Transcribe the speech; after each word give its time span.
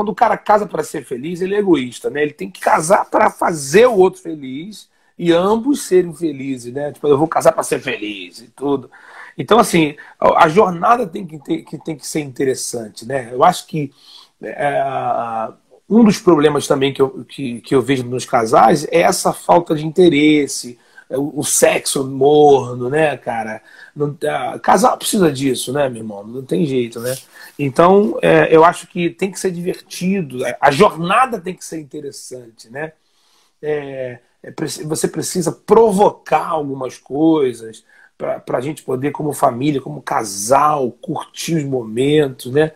quando 0.00 0.08
o 0.08 0.14
cara 0.14 0.38
casa 0.38 0.66
para 0.66 0.82
ser 0.82 1.04
feliz, 1.04 1.42
ele 1.42 1.54
é 1.54 1.58
egoísta, 1.58 2.08
né? 2.08 2.22
Ele 2.22 2.32
tem 2.32 2.50
que 2.50 2.58
casar 2.58 3.04
para 3.04 3.28
fazer 3.28 3.84
o 3.84 3.98
outro 3.98 4.22
feliz 4.22 4.88
e 5.18 5.30
ambos 5.30 5.82
serem 5.82 6.14
felizes, 6.14 6.72
né? 6.72 6.90
Tipo, 6.90 7.06
eu 7.06 7.18
vou 7.18 7.28
casar 7.28 7.52
para 7.52 7.62
ser 7.62 7.80
feliz 7.80 8.38
e 8.40 8.48
tudo. 8.48 8.90
Então, 9.36 9.58
assim, 9.58 9.94
a, 10.18 10.48
jornada 10.48 11.06
tem 11.06 11.26
que, 11.26 11.38
ter, 11.38 11.64
que, 11.64 11.76
tem 11.76 11.96
que 11.96 12.06
ser 12.06 12.20
interessante, 12.20 13.04
né? 13.04 13.28
Eu 13.30 13.44
acho 13.44 13.66
que 13.66 13.92
é, 14.42 15.52
um 15.86 16.02
dos 16.02 16.18
problemas 16.18 16.66
também 16.66 16.94
que 16.94 17.02
eu, 17.02 17.22
que, 17.26 17.60
que 17.60 17.74
eu 17.74 17.82
vejo 17.82 18.02
nos 18.04 18.24
casais 18.24 18.86
é 18.90 19.02
essa 19.02 19.34
falta 19.34 19.74
de 19.74 19.86
interesse, 19.86 20.78
o, 21.16 21.40
o 21.40 21.44
sexo 21.44 22.04
morno, 22.04 22.88
né, 22.88 23.16
cara? 23.16 23.62
Não, 23.94 24.16
a, 24.28 24.58
casal 24.58 24.96
precisa 24.96 25.30
disso, 25.32 25.72
né, 25.72 25.88
meu 25.88 26.02
irmão? 26.02 26.26
Não 26.26 26.42
tem 26.42 26.64
jeito, 26.64 27.00
né? 27.00 27.16
Então, 27.58 28.18
é, 28.22 28.54
eu 28.54 28.64
acho 28.64 28.86
que 28.86 29.10
tem 29.10 29.30
que 29.30 29.38
ser 29.38 29.50
divertido, 29.50 30.38
a 30.60 30.70
jornada 30.70 31.40
tem 31.40 31.54
que 31.54 31.64
ser 31.64 31.80
interessante, 31.80 32.70
né? 32.70 32.92
É, 33.62 34.18
é 34.42 34.54
você 34.84 35.08
precisa 35.08 35.52
provocar 35.52 36.48
algumas 36.48 36.98
coisas 36.98 37.84
para 38.16 38.58
a 38.58 38.60
gente 38.60 38.82
poder, 38.82 39.12
como 39.12 39.32
família, 39.32 39.80
como 39.80 40.02
casal, 40.02 40.90
curtir 40.92 41.56
os 41.56 41.64
momentos, 41.64 42.52
né? 42.52 42.72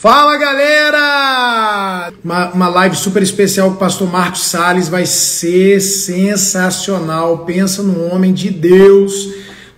Fala 0.00 0.36
galera! 0.36 1.67
Uma, 2.24 2.50
uma 2.52 2.68
live 2.68 2.96
super 2.96 3.22
especial 3.22 3.68
com 3.68 3.76
o 3.76 3.78
pastor 3.78 4.10
Marcos 4.10 4.46
Salles 4.46 4.88
vai 4.88 5.04
ser 5.04 5.80
sensacional. 5.80 7.38
Pensa 7.44 7.82
num 7.82 8.10
homem 8.12 8.32
de 8.32 8.50
Deus, 8.50 9.28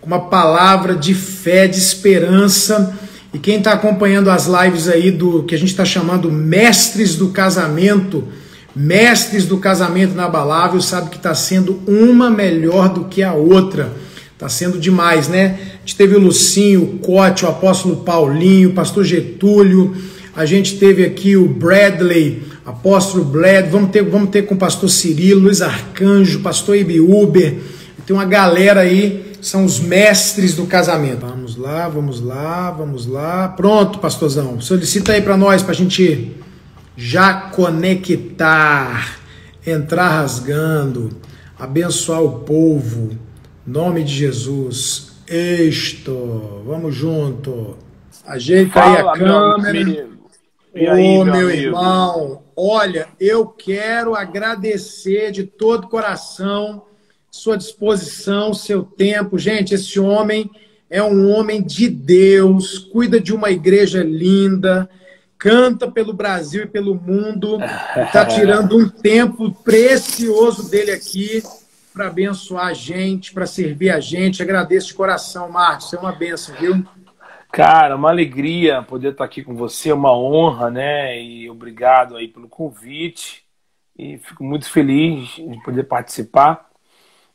com 0.01 0.07
uma 0.07 0.21
palavra 0.21 0.95
de 0.95 1.13
fé, 1.13 1.67
de 1.67 1.79
esperança. 1.79 2.97
E 3.35 3.39
quem 3.39 3.59
está 3.59 3.73
acompanhando 3.73 4.31
as 4.31 4.47
lives 4.47 4.89
aí 4.89 5.11
do 5.11 5.43
que 5.43 5.55
a 5.55 5.59
gente 5.59 5.71
está 5.71 5.85
chamando 5.85 6.31
Mestres 6.31 7.17
do 7.17 7.29
Casamento, 7.29 8.25
Mestres 8.75 9.47
do 9.47 9.59
Casamento 9.59 10.13
Inabalável, 10.13 10.81
sabe 10.81 11.11
que 11.11 11.17
está 11.17 11.35
sendo 11.35 11.81
uma 11.87 12.31
melhor 12.31 12.89
do 12.89 13.05
que 13.05 13.23
a 13.23 13.33
outra. 13.33 13.93
Está 14.33 14.49
sendo 14.49 14.79
demais, 14.79 15.29
né? 15.29 15.59
A 15.75 15.81
gente 15.81 15.97
teve 15.97 16.17
o 16.17 16.21
Lucinho, 16.21 16.83
o 16.83 16.99
Cote, 16.99 17.45
o 17.45 17.49
apóstolo 17.49 17.97
Paulinho, 17.97 18.71
o 18.71 18.73
pastor 18.73 19.05
Getúlio, 19.05 19.95
a 20.35 20.45
gente 20.47 20.79
teve 20.79 21.05
aqui 21.05 21.37
o 21.37 21.49
Bradley, 21.49 22.43
apóstolo 22.65 23.25
Brad, 23.25 23.69
vamos 23.69 23.91
ter, 23.91 24.03
vamos 24.03 24.31
ter 24.31 24.43
com 24.43 24.55
o 24.55 24.59
pastor 24.59 24.89
Cirilo, 24.89 25.41
Luiz 25.41 25.61
Arcanjo, 25.61 26.41
pastor 26.41 26.77
Ibiuber, 26.77 27.59
tem 28.11 28.17
uma 28.17 28.25
galera 28.25 28.81
aí, 28.81 29.35
são 29.41 29.65
os 29.65 29.79
mestres 29.79 30.57
do 30.57 30.67
casamento. 30.67 31.25
Vamos 31.25 31.55
lá, 31.55 31.89
vamos 31.89 32.21
lá, 32.21 32.71
vamos 32.73 33.07
lá. 33.07 33.49
Pronto, 33.51 34.01
pastorzão, 34.01 34.61
solicita 34.61 35.13
aí 35.13 35.23
para 35.23 35.37
nós, 35.37 35.63
para 35.63 35.71
a 35.71 35.77
gente 35.77 36.37
já 36.97 37.33
conectar, 37.33 39.17
entrar 39.65 40.09
rasgando, 40.09 41.11
abençoar 41.57 42.21
o 42.21 42.41
povo, 42.41 43.11
nome 43.65 44.03
de 44.03 44.13
Jesus. 44.13 45.13
Isto, 45.29 46.63
vamos 46.67 46.97
junto. 46.97 47.77
Ajeita 48.27 48.73
Fala, 48.73 48.97
aí 48.97 49.07
a 49.07 49.13
câmera. 49.13 50.20
E 50.75 50.87
aí, 50.87 51.19
Ô, 51.19 51.25
meu, 51.25 51.35
meu 51.35 51.51
irmão, 51.51 52.43
olha, 52.57 53.09
eu 53.19 53.47
quero 53.47 54.15
agradecer 54.15 55.33
de 55.33 55.45
todo 55.45 55.89
coração 55.89 56.83
sua 57.31 57.57
disposição, 57.57 58.53
seu 58.53 58.83
tempo. 58.83 59.39
Gente, 59.39 59.75
esse 59.75 59.99
homem 59.99 60.51
é 60.89 61.03
um 61.03 61.31
homem 61.31 61.63
de 61.63 61.89
Deus, 61.89 62.79
cuida 62.79 63.21
de 63.21 63.33
uma 63.33 63.51
igreja 63.51 64.03
linda, 64.03 64.89
canta 65.39 65.91
pelo 65.91 66.13
Brasil 66.13 66.65
e 66.65 66.67
pelo 66.67 66.95
mundo, 66.95 67.59
está 67.97 68.27
tirando 68.27 68.77
um 68.77 68.89
tempo 68.89 69.53
precioso 69.53 70.69
dele 70.69 70.91
aqui 70.91 71.43
para 71.93 72.09
abençoar 72.09 72.67
a 72.67 72.73
gente, 72.73 73.33
para 73.33 73.47
servir 73.47 73.91
a 73.91 74.01
gente. 74.01 74.43
Agradeço 74.43 74.89
de 74.89 74.95
coração, 74.95 75.51
Marcos, 75.51 75.93
é 75.93 75.99
uma 75.99 76.13
benção, 76.13 76.55
viu? 76.57 76.85
Cara, 77.53 77.97
uma 77.97 78.11
alegria 78.11 78.83
poder 78.83 79.13
estar 79.13 79.25
aqui 79.25 79.43
com 79.43 79.57
você, 79.57 79.93
uma 79.93 80.17
honra, 80.17 80.71
né? 80.71 81.21
E 81.21 81.51
obrigado 81.51 82.17
aí 82.17 82.29
pelo 82.29 82.49
convite. 82.49 83.45
E 83.99 84.19
fico 84.19 84.45
muito 84.45 84.71
feliz 84.71 85.31
de 85.35 85.63
poder 85.63 85.85
participar, 85.85 86.71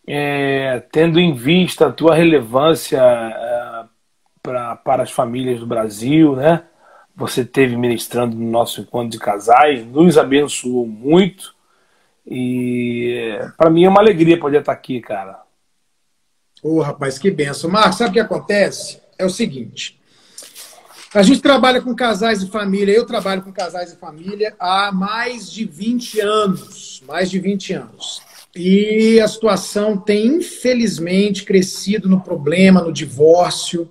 é, 0.07 0.79
tendo 0.91 1.19
em 1.19 1.33
vista 1.33 1.87
a 1.87 1.91
tua 1.91 2.15
relevância 2.15 2.97
é, 2.97 3.85
pra, 4.41 4.75
para 4.77 5.03
as 5.03 5.11
famílias 5.11 5.59
do 5.59 5.67
Brasil, 5.67 6.35
né? 6.35 6.63
Você 7.15 7.45
teve 7.45 7.75
ministrando 7.75 8.35
no 8.35 8.49
nosso 8.49 8.81
encontro 8.81 9.09
de 9.09 9.19
casais, 9.19 9.85
nos 9.85 10.17
abençoou 10.17 10.87
muito. 10.87 11.53
E 12.25 13.37
para 13.57 13.69
mim 13.69 13.83
é 13.83 13.89
uma 13.89 14.01
alegria 14.01 14.39
poder 14.39 14.59
estar 14.61 14.71
aqui, 14.71 15.01
cara. 15.01 15.41
Ô, 16.63 16.77
oh, 16.77 16.81
rapaz, 16.81 17.19
que 17.19 17.29
benção. 17.29 17.69
Marcos, 17.69 17.97
sabe 17.97 18.11
o 18.11 18.13
que 18.13 18.19
acontece? 18.19 19.01
É 19.19 19.25
o 19.25 19.29
seguinte. 19.29 19.99
A 21.15 21.23
gente 21.23 21.39
trabalha 21.39 21.81
com 21.81 21.95
casais 21.95 22.43
e 22.43 22.47
família, 22.47 22.91
eu 22.91 23.05
trabalho 23.05 23.41
com 23.41 23.49
casais 23.49 23.93
e 23.93 23.95
família 23.95 24.53
há 24.59 24.91
mais 24.91 25.49
de 25.49 25.63
20 25.63 26.19
anos, 26.19 27.01
mais 27.07 27.31
de 27.31 27.39
20 27.39 27.71
anos. 27.71 28.21
E 28.53 29.17
a 29.21 29.27
situação 29.29 29.95
tem, 29.95 30.27
infelizmente, 30.27 31.45
crescido 31.45 32.09
no 32.09 32.19
problema, 32.19 32.81
no 32.81 32.91
divórcio. 32.91 33.89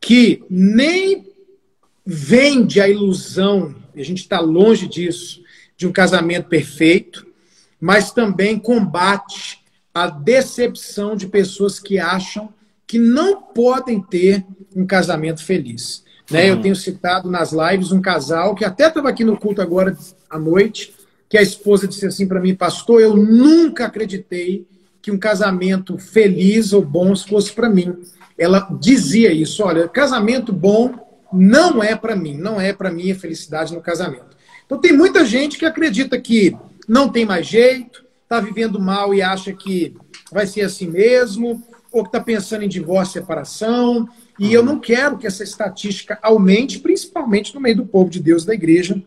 que 0.00 0.44
nem 0.50 1.26
vende 2.04 2.80
a 2.80 2.88
ilusão, 2.88 3.74
e 3.94 4.00
a 4.00 4.04
gente 4.04 4.22
está 4.22 4.40
longe 4.40 4.88
disso, 4.88 5.42
de 5.76 5.86
um 5.86 5.92
casamento 5.92 6.48
perfeito, 6.48 7.26
mas 7.80 8.12
também 8.12 8.58
combate 8.58 9.62
a 9.94 10.08
decepção 10.08 11.16
de 11.16 11.26
pessoas 11.26 11.78
que 11.78 11.98
acham 11.98 12.52
que 12.86 12.98
não 12.98 13.42
podem 13.42 14.00
ter 14.00 14.44
um 14.74 14.86
casamento 14.86 15.44
feliz. 15.44 16.04
Né? 16.32 16.50
Eu 16.50 16.60
tenho 16.60 16.74
citado 16.74 17.30
nas 17.30 17.52
lives 17.52 17.92
um 17.92 18.00
casal 18.00 18.54
que 18.54 18.64
até 18.64 18.88
estava 18.88 19.08
aqui 19.08 19.24
no 19.24 19.36
culto 19.36 19.60
agora 19.60 19.96
à 20.30 20.38
noite, 20.38 20.94
que 21.28 21.38
a 21.38 21.42
esposa 21.42 21.86
disse 21.86 22.06
assim 22.06 22.26
para 22.26 22.40
mim, 22.40 22.54
pastor, 22.54 23.00
eu 23.00 23.16
nunca 23.16 23.86
acreditei 23.86 24.66
que 25.00 25.10
um 25.10 25.18
casamento 25.18 25.98
feliz 25.98 26.72
ou 26.72 26.82
bom 26.82 27.14
fosse 27.16 27.52
para 27.52 27.68
mim. 27.68 27.96
Ela 28.38 28.68
dizia 28.80 29.32
isso, 29.32 29.62
olha, 29.62 29.88
casamento 29.88 30.52
bom 30.52 30.94
não 31.32 31.82
é 31.82 31.96
para 31.96 32.14
mim, 32.14 32.36
não 32.36 32.60
é 32.60 32.72
para 32.72 32.90
mim 32.90 33.10
a 33.10 33.14
felicidade 33.14 33.74
no 33.74 33.80
casamento. 33.80 34.36
Então 34.64 34.80
tem 34.80 34.92
muita 34.92 35.24
gente 35.24 35.58
que 35.58 35.64
acredita 35.64 36.20
que 36.20 36.56
não 36.88 37.08
tem 37.08 37.24
mais 37.24 37.46
jeito, 37.46 38.04
está 38.22 38.40
vivendo 38.40 38.80
mal 38.80 39.14
e 39.14 39.22
acha 39.22 39.52
que 39.52 39.94
vai 40.30 40.46
ser 40.46 40.62
assim 40.62 40.86
mesmo, 40.86 41.62
ou 41.90 42.02
que 42.02 42.08
está 42.08 42.20
pensando 42.20 42.64
em 42.64 42.68
divórcio 42.68 43.18
e 43.18 43.20
separação, 43.20 44.08
e 44.42 44.52
eu 44.52 44.62
não 44.64 44.78
quero 44.78 45.16
que 45.16 45.26
essa 45.26 45.44
estatística 45.44 46.18
aumente, 46.20 46.80
principalmente 46.80 47.54
no 47.54 47.60
meio 47.60 47.76
do 47.76 47.86
povo 47.86 48.10
de 48.10 48.18
Deus 48.18 48.44
da 48.44 48.52
igreja, 48.52 49.00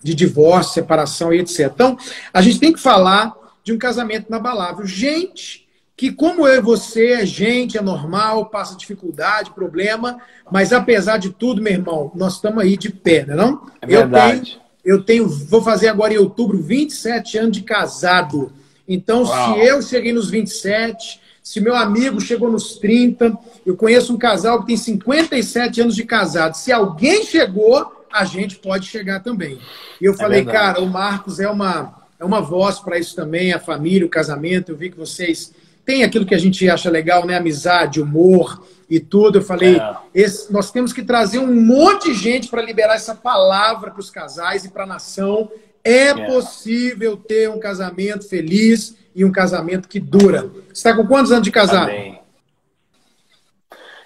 de 0.00 0.14
divórcio, 0.14 0.74
separação 0.74 1.32
e 1.32 1.40
etc. 1.40 1.72
Então, 1.74 1.98
a 2.32 2.40
gente 2.40 2.60
tem 2.60 2.72
que 2.72 2.78
falar 2.78 3.34
de 3.64 3.72
um 3.72 3.78
casamento 3.78 4.28
inabalável. 4.28 4.86
Gente 4.86 5.66
que, 5.96 6.12
como 6.12 6.46
eu 6.46 6.54
e 6.54 6.60
você, 6.62 7.08
é 7.08 7.26
gente, 7.26 7.76
é 7.76 7.82
normal, 7.82 8.46
passa 8.46 8.76
dificuldade, 8.76 9.50
problema, 9.50 10.18
mas 10.52 10.72
apesar 10.72 11.18
de 11.18 11.30
tudo, 11.30 11.60
meu 11.60 11.72
irmão, 11.72 12.12
nós 12.14 12.34
estamos 12.36 12.62
aí 12.62 12.76
de 12.76 12.90
pé, 12.90 13.26
não 13.26 13.34
é? 13.34 13.36
Não? 13.36 13.66
É 13.82 13.86
verdade. 13.88 14.60
Eu 14.84 15.02
tenho, 15.02 15.28
vou 15.28 15.60
fazer 15.60 15.88
agora 15.88 16.14
em 16.14 16.18
outubro 16.18 16.62
27 16.62 17.38
anos 17.38 17.56
de 17.56 17.64
casado. 17.64 18.52
Então, 18.88 19.24
Uau. 19.24 19.54
se 19.54 19.66
eu 19.66 19.82
cheguei 19.82 20.12
nos 20.12 20.30
27, 20.30 21.19
se 21.42 21.60
meu 21.60 21.74
amigo 21.74 22.20
chegou 22.20 22.50
nos 22.50 22.76
30, 22.76 23.36
eu 23.64 23.76
conheço 23.76 24.14
um 24.14 24.18
casal 24.18 24.60
que 24.60 24.66
tem 24.66 24.76
57 24.76 25.80
anos 25.80 25.96
de 25.96 26.04
casado. 26.04 26.54
Se 26.54 26.70
alguém 26.70 27.24
chegou, 27.24 28.04
a 28.12 28.24
gente 28.24 28.56
pode 28.56 28.86
chegar 28.86 29.20
também. 29.20 29.58
E 30.00 30.04
eu 30.04 30.12
é 30.12 30.16
falei, 30.16 30.44
verdade. 30.44 30.74
cara, 30.74 30.80
o 30.80 30.88
Marcos 30.88 31.40
é 31.40 31.48
uma, 31.48 31.94
é 32.18 32.24
uma 32.24 32.40
voz 32.40 32.78
para 32.78 32.98
isso 32.98 33.14
também, 33.16 33.52
a 33.52 33.58
família, 33.58 34.06
o 34.06 34.10
casamento. 34.10 34.72
Eu 34.72 34.76
vi 34.76 34.90
que 34.90 34.98
vocês 34.98 35.52
têm 35.84 36.04
aquilo 36.04 36.26
que 36.26 36.34
a 36.34 36.38
gente 36.38 36.68
acha 36.68 36.90
legal, 36.90 37.26
né? 37.26 37.36
Amizade, 37.36 38.00
humor 38.00 38.62
e 38.88 39.00
tudo. 39.00 39.38
Eu 39.38 39.42
falei, 39.42 39.78
é. 39.78 39.96
esse, 40.14 40.52
nós 40.52 40.70
temos 40.70 40.92
que 40.92 41.02
trazer 41.02 41.38
um 41.38 41.54
monte 41.54 42.12
de 42.12 42.14
gente 42.14 42.48
para 42.48 42.62
liberar 42.62 42.94
essa 42.94 43.14
palavra 43.14 43.90
para 43.90 44.00
os 44.00 44.10
casais 44.10 44.64
e 44.64 44.68
para 44.68 44.84
a 44.84 44.86
nação. 44.86 45.50
É, 45.82 46.08
é, 46.08 46.26
possível 46.26 47.16
ter 47.16 47.48
um 47.50 47.58
casamento 47.58 48.28
feliz 48.28 48.96
e 49.14 49.24
um 49.24 49.32
casamento 49.32 49.88
que 49.88 49.98
dura. 49.98 50.42
Você 50.42 50.72
está 50.72 50.94
com 50.94 51.06
quantos 51.06 51.32
anos 51.32 51.44
de 51.44 51.50
casado? 51.50 51.90
Amém. 51.90 52.18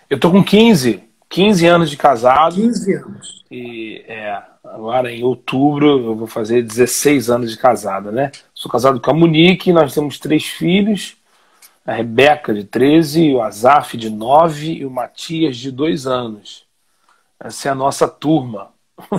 Eu 0.08 0.18
tô 0.18 0.30
com 0.30 0.42
15. 0.42 1.02
15 1.28 1.66
anos 1.66 1.90
de 1.90 1.96
casado. 1.96 2.54
15 2.54 2.94
anos. 2.94 3.44
E 3.50 4.04
é, 4.06 4.40
agora 4.64 5.10
em 5.10 5.24
outubro 5.24 5.86
eu 5.86 6.16
vou 6.16 6.26
fazer 6.26 6.62
16 6.62 7.30
anos 7.30 7.50
de 7.50 7.58
casado, 7.58 8.12
né? 8.12 8.30
Sou 8.54 8.70
casado 8.70 9.00
com 9.00 9.10
a 9.10 9.14
Monique, 9.14 9.72
nós 9.72 9.92
temos 9.94 10.18
três 10.18 10.44
filhos. 10.44 11.16
A 11.86 11.92
Rebeca, 11.92 12.54
de 12.54 12.64
13, 12.64 13.34
o 13.34 13.42
Azaf, 13.42 13.96
de 13.96 14.08
9 14.08 14.72
e 14.72 14.86
o 14.86 14.90
Matias, 14.90 15.56
de 15.56 15.70
2 15.70 16.06
anos. 16.06 16.64
Essa 17.38 17.68
é 17.68 17.72
a 17.72 17.74
nossa 17.74 18.08
turma. 18.08 18.72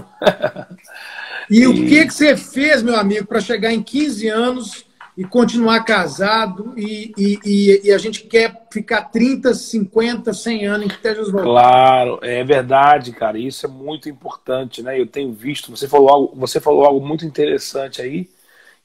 e, 1.50 1.68
o 1.68 1.74
que, 1.74 2.06
que 2.06 2.14
você 2.14 2.36
fez, 2.36 2.82
meu 2.82 2.96
amigo, 2.96 3.28
para 3.28 3.40
chegar 3.40 3.72
em 3.72 3.82
15 3.82 4.28
anos 4.28 4.86
e 5.18 5.24
continuar 5.24 5.84
casado 5.86 6.74
e, 6.76 7.14
e, 7.18 7.82
e, 7.86 7.92
a 7.94 7.98
gente 7.98 8.24
quer 8.24 8.68
ficar 8.70 9.04
30, 9.04 9.54
50, 9.54 10.34
100 10.34 10.66
anos 10.66 10.86
em 10.86 10.90
que 10.90 10.96
esteja 10.96 11.22
os 11.22 11.32
Claro, 11.32 12.20
é 12.22 12.44
verdade, 12.44 13.14
cara. 13.14 13.38
Isso 13.38 13.66
é 13.66 13.70
muito 13.70 14.10
importante, 14.10 14.84
né? 14.84 15.00
Eu 15.00 15.08
tenho 15.08 15.32
visto, 15.32 15.72
você 15.72 15.88
falou 15.88 16.10
algo, 16.10 16.36
você 16.36 16.60
falou 16.60 16.86
algo 16.86 17.06
muito 17.06 17.26
interessante 17.26 18.02
aí, 18.02 18.30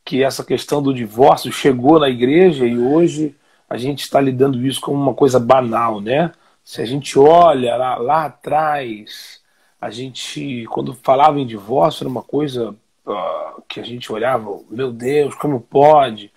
que 0.05 0.23
essa 0.23 0.45
questão 0.45 0.81
do 0.81 0.95
divórcio 0.95 1.51
chegou 1.51 1.99
na 1.99 2.09
igreja 2.09 2.65
e 2.65 2.79
hoje 2.79 3.35
a 3.69 3.77
gente 3.77 4.01
está 4.01 4.21
lidando 4.21 4.65
isso 4.65 4.81
como 4.81 5.01
uma 5.01 5.15
coisa 5.15 5.41
banal, 5.41 6.01
né? 6.01 6.31
Se 6.65 6.81
a 6.81 6.85
gente 6.85 7.19
olha 7.19 7.77
lá, 7.77 7.97
lá 7.97 8.25
atrás, 8.27 9.40
a 9.81 9.91
gente, 9.91 10.67
quando 10.67 10.95
falava 10.95 11.41
em 11.41 11.47
divórcio, 11.47 12.03
era 12.05 12.11
uma 12.11 12.23
coisa 12.23 12.75
uh, 13.07 13.63
que 13.69 13.81
a 13.81 13.83
gente 13.83 14.13
olhava, 14.13 14.61
meu 14.71 14.93
Deus, 14.93 15.35
como 15.35 15.61
pode? 15.61 16.33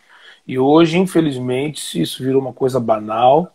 E 0.47 0.57
hoje, 0.59 0.97
infelizmente, 0.97 2.01
isso 2.01 2.23
virou 2.23 2.41
uma 2.41 2.53
coisa 2.53 2.79
banal 2.79 3.53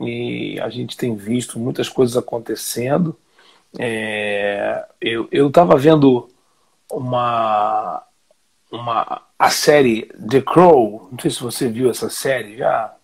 e 0.00 0.58
a 0.60 0.68
gente 0.68 0.96
tem 0.96 1.14
visto 1.16 1.58
muitas 1.58 1.88
coisas 1.88 2.16
acontecendo. 2.16 3.16
É, 3.78 4.86
eu 5.00 5.48
estava 5.48 5.76
vendo 5.76 6.28
uma, 6.90 8.02
uma 8.70 9.22
a 9.38 9.50
série 9.50 10.06
The 10.28 10.42
Crow, 10.42 11.08
não 11.10 11.18
sei 11.18 11.30
se 11.30 11.42
você 11.42 11.68
viu 11.68 11.90
essa 11.90 12.10
série 12.10 12.56
já, 12.58 12.94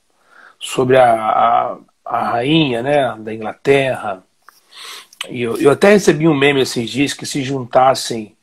sobre 0.59 0.97
a, 0.99 1.14
a, 1.14 1.79
a 2.05 2.31
rainha 2.31 2.82
né, 2.82 3.17
da 3.19 3.32
Inglaterra. 3.35 4.23
E 5.29 5.43
eu, 5.43 5.57
eu 5.57 5.71
até 5.71 5.91
recebi 5.91 6.29
um 6.29 6.35
meme 6.35 6.61
esses 6.61 6.91
dias 6.91 7.13
que 7.13 7.27
se 7.27 7.43
juntassem 7.43 8.37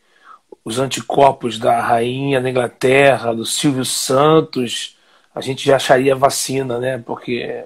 os 0.66 0.80
anticorpos 0.80 1.60
da 1.60 1.81
rainha 1.81 2.42
da 2.42 2.50
Inglaterra, 2.50 3.34
do 3.34 3.46
Silvio 3.46 3.84
Santos, 3.84 4.98
a 5.36 5.42
gente 5.42 5.66
já 5.66 5.75
acharia 5.75 6.16
vacina, 6.16 6.80
né? 6.80 6.98
Porque 6.98 7.66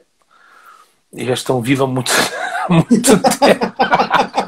eles 1.13 1.27
já 1.27 1.33
estão 1.33 1.61
vivos 1.61 1.83
há 1.83 1.87
muito, 1.87 2.11
muito 2.69 3.21
tempo. 3.39 3.75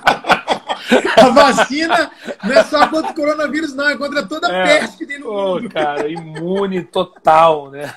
A 1.17 1.29
vacina 1.29 2.11
não 2.43 2.53
é 2.53 2.63
só 2.63 2.87
contra 2.87 3.11
o 3.11 3.13
coronavírus, 3.13 3.75
não, 3.75 3.89
é 3.89 3.97
contra 3.97 4.25
toda 4.25 4.47
a 4.47 4.55
é, 4.55 4.79
peste 4.79 4.97
que 4.97 5.05
tem 5.05 5.19
no 5.19 5.29
oh, 5.31 5.55
mundo. 5.55 5.69
cara, 5.69 6.07
imune 6.07 6.83
total, 6.83 7.69
né? 7.69 7.93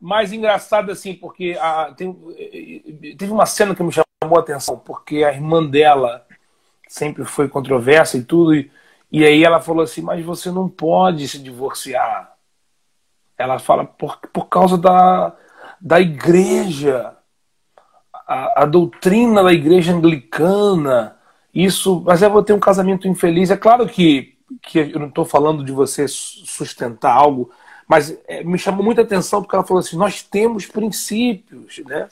Mais 0.00 0.32
engraçado 0.32 0.90
assim, 0.90 1.14
porque 1.14 1.56
a, 1.60 1.92
tem, 1.96 2.16
teve 3.18 3.32
uma 3.32 3.46
cena 3.46 3.74
que 3.74 3.82
me 3.82 3.92
chamou 3.92 4.06
a 4.36 4.40
atenção, 4.40 4.78
porque 4.78 5.24
a 5.24 5.32
irmã 5.32 5.64
dela 5.64 6.24
sempre 6.88 7.24
foi 7.24 7.48
controversa 7.48 8.16
e 8.16 8.22
tudo, 8.22 8.54
e 8.54 8.70
e 9.12 9.26
aí 9.26 9.44
ela 9.44 9.60
falou 9.60 9.82
assim: 9.82 10.00
Mas 10.00 10.24
você 10.24 10.50
não 10.50 10.68
pode 10.68 11.28
se 11.28 11.38
divorciar. 11.38 12.32
Ela 13.36 13.58
fala: 13.58 13.84
Por, 13.84 14.16
por 14.32 14.46
causa 14.48 14.78
da, 14.78 15.36
da 15.78 16.00
igreja, 16.00 17.14
a, 18.26 18.62
a 18.62 18.64
doutrina 18.64 19.42
da 19.42 19.52
igreja 19.52 19.92
anglicana. 19.92 21.16
Isso, 21.54 22.02
mas 22.06 22.22
eu 22.22 22.30
vou 22.30 22.42
ter 22.42 22.54
um 22.54 22.60
casamento 22.60 23.06
infeliz. 23.06 23.50
É 23.50 23.56
claro 23.58 23.86
que, 23.86 24.38
que 24.62 24.78
eu 24.78 24.98
não 24.98 25.08
estou 25.08 25.26
falando 25.26 25.62
de 25.62 25.70
você 25.70 26.08
sustentar 26.08 27.12
algo, 27.12 27.50
mas 27.86 28.18
é, 28.26 28.42
me 28.42 28.58
chamou 28.58 28.82
muita 28.82 29.02
atenção 29.02 29.42
porque 29.42 29.54
ela 29.54 29.66
falou 29.66 29.80
assim: 29.80 29.96
nós 29.98 30.22
temos 30.22 30.64
princípios, 30.64 31.82
né? 31.84 32.08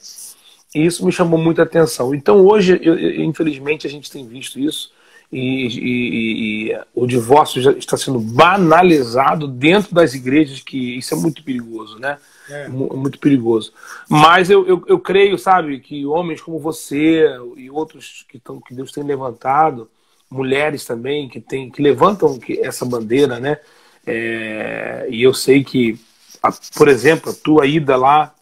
E 0.73 0.85
isso 0.85 1.05
me 1.05 1.11
chamou 1.11 1.39
muita 1.39 1.63
atenção. 1.63 2.15
Então 2.15 2.45
hoje, 2.45 2.79
eu, 2.81 2.97
eu, 2.97 3.23
infelizmente, 3.23 3.85
a 3.85 3.89
gente 3.89 4.09
tem 4.09 4.25
visto 4.25 4.59
isso 4.59 4.91
e, 5.31 5.67
e, 5.67 6.71
e, 6.71 6.79
o 6.93 7.07
divórcio 7.07 7.61
já 7.61 7.71
está 7.71 7.95
sendo 7.95 8.19
banalizado 8.19 9.47
dentro 9.47 9.95
das 9.95 10.13
igrejas, 10.13 10.59
que 10.59 10.97
isso 10.97 11.13
é 11.13 11.17
muito 11.17 11.41
perigoso, 11.41 11.97
né? 11.97 12.17
É. 12.49 12.67
Muito 12.67 13.17
perigoso. 13.17 13.71
Mas 14.09 14.49
eu, 14.49 14.67
eu, 14.67 14.83
eu, 14.87 14.99
creio, 14.99 15.37
sabe, 15.37 15.79
que 15.79 16.05
homens 16.05 16.41
como 16.41 16.59
você 16.59 17.25
e 17.55 17.71
outros 17.71 18.25
que, 18.27 18.37
tão, 18.37 18.59
que 18.59 18.75
Deus 18.75 18.91
tem 18.91 19.05
levantado, 19.05 19.89
mulheres 20.29 20.83
também 20.83 21.29
que, 21.29 21.39
tem, 21.39 21.69
que 21.69 21.81
levantam 21.81 22.37
essa 22.59 22.83
bandeira, 22.83 23.39
né? 23.39 23.57
É, 24.05 25.07
e 25.09 25.23
eu 25.23 25.33
sei 25.33 25.63
que, 25.63 25.97
a, 26.43 26.51
por 26.75 26.89
exemplo, 26.89 27.31
a 27.31 27.33
tua 27.33 27.65
ida 27.65 27.95
lá 27.95 28.33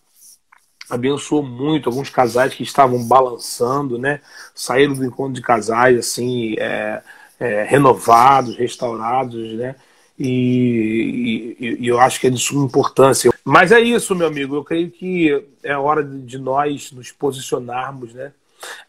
abençoou 0.89 1.43
muito 1.43 1.89
alguns 1.89 2.09
casais 2.09 2.53
que 2.53 2.63
estavam 2.63 3.03
balançando, 3.03 3.97
né? 3.97 4.21
Saíram 4.55 4.93
do 4.93 5.05
encontro 5.05 5.33
de 5.33 5.41
casais 5.41 5.97
assim 5.97 6.55
é, 6.57 7.01
é, 7.39 7.63
renovados, 7.63 8.57
restaurados, 8.57 9.53
né? 9.53 9.75
E, 10.17 11.55
e, 11.57 11.77
e, 11.85 11.87
eu 11.87 11.99
acho 11.99 12.19
que 12.19 12.27
é 12.27 12.29
de 12.29 12.37
suma 12.37 12.65
importância. 12.65 13.31
Mas 13.45 13.71
é 13.71 13.79
isso, 13.79 14.13
meu 14.13 14.27
amigo. 14.27 14.55
Eu 14.55 14.63
creio 14.65 14.91
que 14.91 15.45
é 15.63 15.77
hora 15.77 16.03
de 16.03 16.37
nós 16.37 16.91
nos 16.91 17.11
posicionarmos, 17.11 18.13
né? 18.13 18.33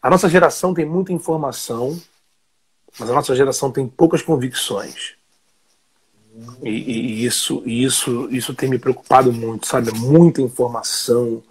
A 0.01 0.09
nossa 0.09 0.27
geração 0.27 0.73
tem 0.73 0.85
muita 0.85 1.13
informação, 1.13 1.97
mas 2.99 3.09
a 3.09 3.13
nossa 3.13 3.33
geração 3.33 3.71
tem 3.71 3.87
poucas 3.87 4.21
convicções. 4.21 5.13
E, 6.63 6.69
e 6.69 7.25
isso, 7.25 7.63
isso, 7.65 8.27
isso 8.29 8.53
tem 8.53 8.69
me 8.69 8.79
preocupado 8.79 9.31
muito, 9.31 9.67
sabe? 9.67 9.91
Muita 9.91 10.41
informação, 10.41 11.41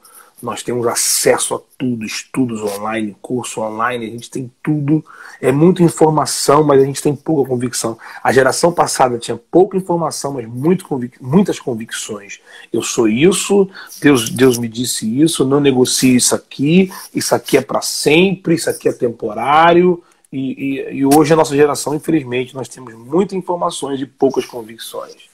nós 0.43 0.63
temos 0.63 0.87
acesso 0.87 1.55
a 1.55 1.61
tudo, 1.77 2.05
estudos 2.05 2.61
online, 2.63 3.17
curso 3.21 3.61
online, 3.61 4.07
a 4.07 4.11
gente 4.11 4.31
tem 4.31 4.51
tudo. 4.63 5.05
É 5.41 5.53
muita 5.53 5.83
informação, 5.83 6.65
mas 6.65 6.83
a 6.83 6.85
gente 6.85 7.03
tem 7.03 7.15
pouca 7.15 7.49
convicção. 7.49 7.99
A 8.23 8.33
geração 8.33 8.73
passada 8.73 9.19
tinha 9.19 9.37
pouca 9.37 9.77
informação, 9.77 10.33
mas 10.35 10.47
muito 10.47 10.87
convic 10.87 11.17
muitas 11.21 11.59
convicções. 11.59 12.41
Eu 12.73 12.83
sou 12.83 13.09
isso, 13.09 13.69
Deus, 14.01 14.31
Deus 14.31 14.59
me 14.59 14.69
disse 14.69 15.21
isso, 15.21 15.45
não 15.45 15.61
negocie 15.61 16.17
isso 16.17 16.35
aqui, 16.35 16.91
isso 17.15 17.35
aqui 17.35 17.57
é 17.57 17.61
para 17.61 17.83
sempre, 17.83 18.55
isso 18.55 18.71
aqui 18.71 18.89
é 18.89 18.93
temporário. 18.93 20.03
E, 20.33 20.39
e, 20.39 20.99
e, 20.99 21.07
hoje 21.07 21.33
a 21.33 21.37
nossa 21.37 21.57
geração, 21.57 21.95
infelizmente, 21.95 22.55
nós 22.55 22.69
temos 22.69 22.95
muitas 22.95 23.37
informações 23.37 24.01
e 24.01 24.07
poucas 24.07 24.47
convicções. 24.47 25.29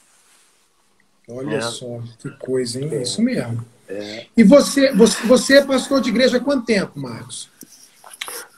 Olha 1.29 1.57
é. 1.57 1.61
só, 1.61 2.01
que 2.19 2.31
coisa, 2.39 2.81
hein? 2.81 2.89
É. 2.93 3.03
Isso 3.03 3.21
mesmo. 3.21 3.65
É. 3.89 4.27
E 4.37 4.43
você, 4.43 4.93
você, 4.93 5.27
você 5.27 5.59
é 5.59 5.65
pastor 5.65 6.01
de 6.01 6.11
igreja 6.11 6.39
há 6.39 6.41
quanto 6.41 6.67
tempo, 6.67 6.99
Marcos? 6.99 7.49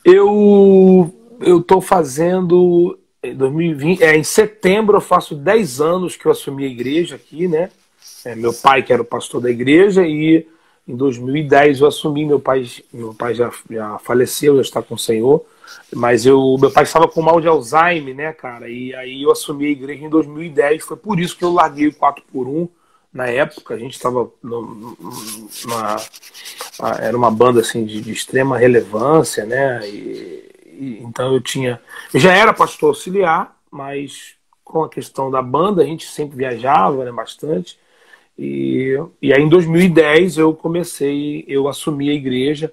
Eu 0.04 1.14
eu 1.40 1.58
estou 1.58 1.80
fazendo 1.80 2.98
em 3.22 3.34
2020, 3.34 4.02
é, 4.02 4.16
em 4.16 4.24
setembro 4.24 4.96
eu 4.96 5.00
faço 5.00 5.34
10 5.34 5.80
anos 5.80 6.16
que 6.16 6.26
eu 6.26 6.32
assumi 6.32 6.64
a 6.64 6.68
igreja 6.68 7.16
aqui, 7.16 7.48
né? 7.48 7.70
É, 8.24 8.34
meu 8.34 8.52
pai 8.52 8.82
que 8.82 8.92
era 8.92 9.02
o 9.02 9.04
pastor 9.04 9.40
da 9.40 9.50
igreja 9.50 10.06
e 10.06 10.46
em 10.86 10.96
2010 10.96 11.80
eu 11.80 11.86
assumi, 11.86 12.24
meu 12.24 12.40
pai, 12.40 12.66
meu 12.92 13.14
pai 13.14 13.34
já, 13.34 13.50
já 13.70 13.98
faleceu, 13.98 14.56
já 14.56 14.62
está 14.62 14.82
com 14.82 14.94
o 14.94 14.98
Senhor, 14.98 15.44
mas 15.94 16.24
eu, 16.24 16.56
meu 16.58 16.70
pai 16.70 16.84
estava 16.84 17.06
com 17.06 17.20
mal 17.20 17.40
de 17.40 17.46
Alzheimer, 17.46 18.14
né, 18.14 18.32
cara? 18.32 18.68
E 18.68 18.94
aí 18.94 19.22
eu 19.22 19.30
assumi 19.30 19.66
a 19.66 19.70
igreja 19.70 20.04
em 20.04 20.08
2010, 20.08 20.82
foi 20.84 20.96
por 20.96 21.20
isso 21.20 21.36
que 21.36 21.44
eu 21.44 21.52
larguei 21.52 21.88
o 21.88 21.94
4 21.94 22.24
por 22.32 22.48
1 22.48 22.68
na 23.12 23.26
época 23.26 23.74
a 23.74 23.78
gente 23.78 23.94
estava 23.94 24.30
era 27.00 27.16
uma 27.16 27.30
banda 27.30 27.60
assim 27.60 27.84
de, 27.84 28.00
de 28.00 28.12
extrema 28.12 28.58
relevância 28.58 29.44
né 29.46 29.80
e, 29.88 30.50
e, 30.66 31.00
então 31.02 31.32
eu 31.32 31.40
tinha 31.40 31.80
eu 32.12 32.20
já 32.20 32.34
era 32.34 32.52
pastor 32.52 32.90
auxiliar 32.90 33.56
mas 33.70 34.38
com 34.68 34.84
a 34.84 34.88
questão 34.88 35.30
da 35.30 35.40
banda, 35.40 35.82
a 35.82 35.84
gente 35.84 36.06
sempre 36.06 36.36
viajava 36.36 37.02
né, 37.02 37.10
bastante. 37.10 37.78
E, 38.38 38.96
e 39.20 39.32
aí 39.32 39.42
em 39.42 39.48
2010 39.48 40.36
eu 40.36 40.54
comecei, 40.54 41.44
eu 41.48 41.66
assumi 41.66 42.10
a 42.10 42.14
igreja. 42.14 42.70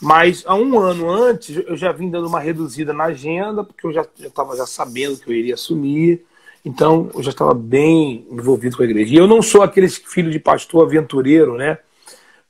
Mas 0.00 0.44
há 0.46 0.54
um 0.54 0.78
ano 0.78 1.10
antes 1.10 1.56
eu 1.56 1.76
já 1.76 1.92
vim 1.92 2.10
dando 2.10 2.28
uma 2.28 2.40
reduzida 2.40 2.92
na 2.92 3.04
agenda, 3.04 3.64
porque 3.64 3.86
eu 3.86 3.92
já 3.92 4.06
estava 4.18 4.52
já, 4.52 4.58
já 4.58 4.66
sabendo 4.66 5.18
que 5.18 5.28
eu 5.28 5.34
iria 5.34 5.54
assumir. 5.54 6.24
Então 6.64 7.10
eu 7.14 7.22
já 7.22 7.30
estava 7.30 7.54
bem 7.54 8.26
envolvido 8.30 8.76
com 8.76 8.82
a 8.82 8.86
igreja. 8.86 9.14
E 9.14 9.16
eu 9.16 9.26
não 9.26 9.42
sou 9.42 9.62
aquele 9.62 9.88
filho 9.88 10.30
de 10.30 10.38
pastor 10.38 10.84
aventureiro, 10.84 11.56
né? 11.56 11.78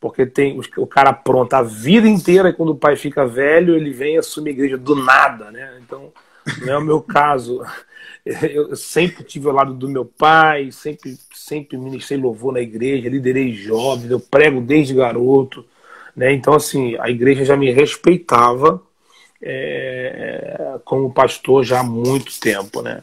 Porque 0.00 0.26
tem 0.26 0.60
o 0.76 0.86
cara 0.86 1.12
pronto 1.12 1.54
a 1.54 1.62
vida 1.62 2.08
inteira 2.08 2.48
e 2.48 2.52
quando 2.52 2.70
o 2.70 2.76
pai 2.76 2.96
fica 2.96 3.26
velho, 3.26 3.76
ele 3.76 3.90
vem 3.90 4.16
e 4.16 4.18
assume 4.18 4.50
a 4.50 4.52
igreja 4.52 4.76
do 4.76 4.96
nada, 4.96 5.50
né? 5.50 5.78
Então 5.80 6.12
não 6.60 6.72
é 6.72 6.78
o 6.78 6.82
meu 6.82 7.00
caso. 7.00 7.62
Eu 8.24 8.76
sempre 8.76 9.24
tive 9.24 9.48
ao 9.48 9.54
lado 9.54 9.74
do 9.74 9.88
meu 9.88 10.04
pai, 10.04 10.70
sempre, 10.70 11.18
sempre 11.34 11.76
ministrei 11.76 12.20
louvor 12.20 12.52
na 12.52 12.60
igreja, 12.60 13.08
liderei 13.08 13.52
jovens, 13.52 14.12
eu 14.12 14.20
prego 14.20 14.60
desde 14.60 14.94
garoto. 14.94 15.64
Né? 16.14 16.32
Então, 16.32 16.54
assim, 16.54 16.96
a 17.00 17.10
igreja 17.10 17.44
já 17.44 17.56
me 17.56 17.72
respeitava 17.72 18.80
é, 19.42 20.78
como 20.84 21.12
pastor 21.12 21.64
já 21.64 21.80
há 21.80 21.82
muito 21.82 22.38
tempo. 22.38 22.80
Né? 22.80 23.02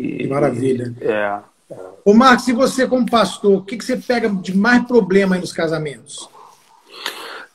E, 0.00 0.26
Maravilha. 0.26 0.94
É, 1.00 1.40
é. 1.72 1.76
Ô, 2.04 2.14
Marcos, 2.14 2.48
e 2.48 2.52
você 2.52 2.86
como 2.86 3.08
pastor, 3.08 3.58
o 3.58 3.62
que, 3.62 3.76
que 3.76 3.84
você 3.84 3.96
pega 3.96 4.28
de 4.28 4.56
mais 4.56 4.84
problema 4.84 5.34
aí 5.34 5.40
nos 5.40 5.52
casamentos? 5.52 6.28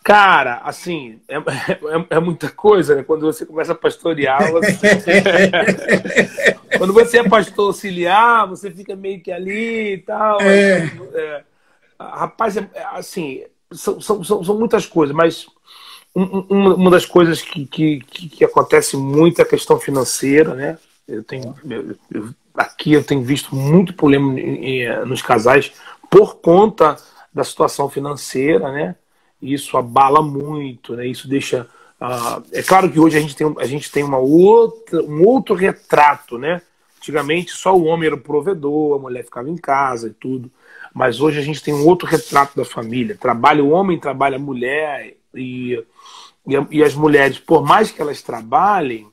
Cara, 0.03 0.61
assim, 0.63 1.19
é, 1.27 1.37
é, 1.37 2.05
é, 2.11 2.19
muita 2.19 2.47
coisa, 2.47 2.93
né? 2.93 3.03
Quando 3.03 3.25
você 3.25 3.43
começa 3.43 3.71
a 3.71 3.75
pastorear, 3.75 4.51
você... 4.51 4.77
quando 6.77 6.93
você 6.93 7.17
é 7.17 7.27
pastor 7.27 7.67
auxiliar, 7.67 8.47
você 8.47 8.69
fica 8.69 8.95
meio 8.95 9.19
que 9.19 9.31
ali 9.31 9.93
e 9.93 9.97
tal. 9.97 10.39
É. 10.41 10.91
é 11.15 11.43
rapaz, 11.99 12.55
é, 12.55 12.69
é, 12.73 12.85
assim, 12.91 13.43
são, 13.71 13.99
são, 13.99 14.23
são, 14.23 14.59
muitas 14.59 14.85
coisas, 14.85 15.15
mas 15.15 15.47
uma, 16.13 16.75
uma 16.75 16.91
das 16.91 17.05
coisas 17.05 17.41
que, 17.41 17.65
que, 17.65 17.99
que, 17.99 18.45
acontece 18.45 18.95
muito 18.95 19.39
é 19.39 19.41
a 19.41 19.47
questão 19.47 19.79
financeira, 19.79 20.53
né? 20.53 20.77
Eu 21.07 21.23
tenho, 21.23 21.55
eu, 22.11 22.29
aqui 22.55 22.93
eu 22.93 23.03
tenho 23.03 23.21
visto 23.21 23.55
muito 23.55 23.93
problema 23.93 24.33
nos 25.05 25.21
casais 25.21 25.71
por 26.09 26.37
conta 26.37 26.97
da 27.33 27.43
situação 27.43 27.89
financeira, 27.89 28.71
né? 28.71 28.95
isso 29.41 29.77
abala 29.77 30.21
muito, 30.21 30.95
né? 30.95 31.05
Isso 31.05 31.27
deixa. 31.27 31.67
Uh, 31.99 32.43
é 32.51 32.61
claro 32.61 32.91
que 32.91 32.99
hoje 32.99 33.17
a 33.17 33.21
gente 33.21 33.35
tem, 33.35 33.55
a 33.57 33.65
gente 33.65 33.91
tem 33.91 34.03
uma 34.03 34.17
outra, 34.17 35.01
um 35.03 35.23
outro 35.23 35.55
retrato, 35.55 36.37
né? 36.37 36.61
Antigamente 36.97 37.51
só 37.51 37.75
o 37.75 37.85
homem 37.85 38.07
era 38.07 38.15
o 38.15 38.21
provedor, 38.21 38.97
a 38.97 39.01
mulher 39.01 39.23
ficava 39.23 39.49
em 39.49 39.57
casa 39.57 40.07
e 40.07 40.13
tudo. 40.13 40.51
Mas 40.93 41.21
hoje 41.21 41.39
a 41.39 41.43
gente 41.43 41.61
tem 41.61 41.73
um 41.73 41.85
outro 41.85 42.07
retrato 42.07 42.55
da 42.55 42.65
família. 42.65 43.17
Trabalha 43.19 43.63
o 43.63 43.69
homem, 43.69 43.99
trabalha 43.99 44.37
a 44.37 44.39
mulher 44.39 45.15
e, 45.33 45.83
e, 46.47 46.53
e 46.71 46.83
as 46.83 46.95
mulheres, 46.95 47.37
por 47.37 47.63
mais 47.63 47.91
que 47.91 48.01
elas 48.01 48.21
trabalhem, 48.21 49.07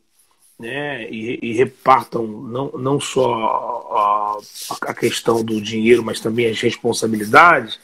né, 0.62 1.10
e, 1.10 1.40
e, 1.42 1.52
repartam 1.54 2.24
não, 2.24 2.70
não 2.78 3.00
só 3.00 4.38
a, 4.80 4.88
a, 4.90 4.94
questão 4.94 5.42
do 5.42 5.60
dinheiro, 5.60 6.04
mas 6.04 6.20
também 6.20 6.46
as 6.46 6.60
responsabilidades, 6.60 7.80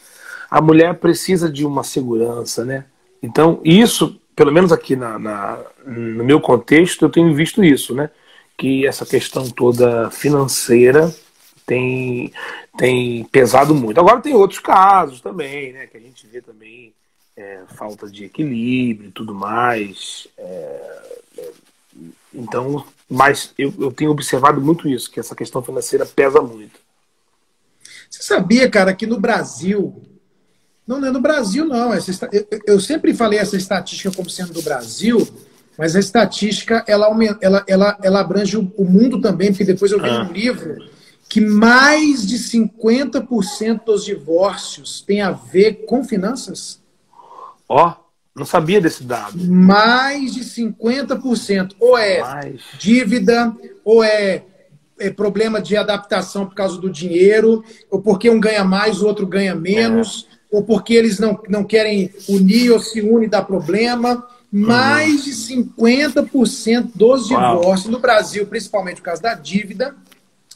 a 0.49 0.61
mulher 0.61 0.94
precisa 0.94 1.50
de 1.50 1.66
uma 1.66 1.82
segurança, 1.82 2.64
né? 2.64 2.85
Então, 3.20 3.61
isso, 3.64 4.20
pelo 4.37 4.52
menos 4.52 4.70
aqui 4.70 4.94
na, 4.94 5.18
na, 5.18 5.58
no 5.85 6.23
meu 6.23 6.40
contexto, 6.40 7.04
eu 7.04 7.11
tenho 7.11 7.35
visto 7.35 7.64
isso, 7.64 7.97
né? 7.97 8.11
Que 8.56 8.87
essa 8.87 9.04
questão 9.04 9.50
toda 9.50 10.08
financeira 10.12 11.12
tem, 11.66 12.32
tem 12.78 13.25
pesado 13.25 13.75
muito. 13.75 13.99
Agora 13.99 14.20
tem 14.20 14.35
outros 14.35 14.61
casos 14.61 15.20
também, 15.20 15.73
né? 15.73 15.88
Que 15.88 15.97
a 15.97 16.00
gente 16.00 16.28
vê 16.28 16.40
também 16.40 16.94
é, 17.37 17.62
falta 17.75 18.08
de 18.08 18.25
equilíbrio 18.25 19.08
e 19.08 19.12
tudo 19.12 19.35
mais. 19.35 20.28
É, 20.38 21.17
então, 22.33 22.85
mas 23.09 23.52
eu, 23.59 23.73
eu 23.78 23.93
tenho 23.93 24.11
observado 24.11 24.61
muito 24.61 24.88
isso, 24.88 25.11
que 25.11 25.21
essa 25.21 25.35
questão 25.35 25.62
financeira 25.62 26.07
pesa 26.07 26.40
muito. 26.40 26.78
Você 28.11 28.23
sabia, 28.23 28.71
cara, 28.71 28.95
que 28.95 29.07
no 29.07 29.21
Brasil 29.21 30.02
não, 30.88 30.99
não 30.99 31.09
é 31.09 31.11
no 31.11 31.21
Brasil, 31.21 31.67
não. 31.67 31.93
Essa, 31.93 32.31
eu, 32.33 32.47
eu, 32.67 32.81
sempre 32.81 33.12
falei 33.12 33.38
essa 33.38 33.59
estatística 33.59 34.11
como 34.11 34.31
sendo 34.31 34.55
do 34.55 34.62
Brasil, 34.62 35.28
mas 35.76 35.95
a 35.95 36.00
estatística 36.00 36.83
ela, 36.88 37.14
ela, 37.43 37.64
ela, 37.69 37.99
ela 38.02 38.21
abrange 38.21 38.57
o, 38.57 38.73
o 38.75 38.87
mundo 38.87 39.21
também, 39.21 39.50
porque 39.50 39.64
depois 39.64 39.93
eu 39.93 40.00
vi 40.00 40.09
ah. 40.09 40.23
um 40.23 40.33
livro 40.33 40.88
que 41.28 41.43
mais 41.43 42.26
de 42.26 42.38
50% 42.38 43.85
dos 43.85 44.02
divórcios 44.02 45.02
tem 45.02 45.21
a 45.21 45.31
ver 45.31 45.85
com 45.85 46.02
finanças. 46.02 46.81
Ó, 47.69 47.90
oh, 47.90 48.07
não 48.38 48.47
sabia 48.47 48.80
desse 48.80 49.02
dado. 49.04 49.37
Mais 49.47 50.35
de 50.35 50.40
50%. 50.40 51.75
Ou 51.80 51.99
é 51.99 52.21
mais. 52.21 52.61
dívida, 52.78 53.54
ou 53.85 54.02
é, 54.02 54.42
é, 54.99 55.11
problema 55.11 55.61
de 55.61 55.76
adaptação 55.76 56.47
por 56.47 56.54
causa 56.54 56.78
do 56.80 56.90
dinheiro, 56.90 57.64
ou 57.90 58.00
porque 58.00 58.30
um 58.30 58.40
ganha 58.40 58.64
mais, 58.64 59.02
o 59.02 59.07
outro 59.07 59.26
ganha 59.26 59.54
menos. 59.54 60.26
É 60.35 60.38
ou 60.50 60.62
porque 60.62 60.95
eles 60.95 61.18
não, 61.18 61.38
não 61.49 61.64
querem 61.64 62.11
unir 62.28 62.71
ou 62.71 62.80
se 62.80 63.00
unir 63.00 63.28
dá 63.28 63.42
problema. 63.42 64.26
Mais 64.50 65.25
de 65.25 65.33
50% 65.33 66.92
dos 66.95 67.28
divórcios 67.28 67.85
Uau. 67.85 67.92
no 67.92 67.99
Brasil, 67.99 68.47
principalmente 68.47 68.97
por 68.97 69.02
causa 69.02 69.21
da 69.21 69.35
dívida, 69.35 69.95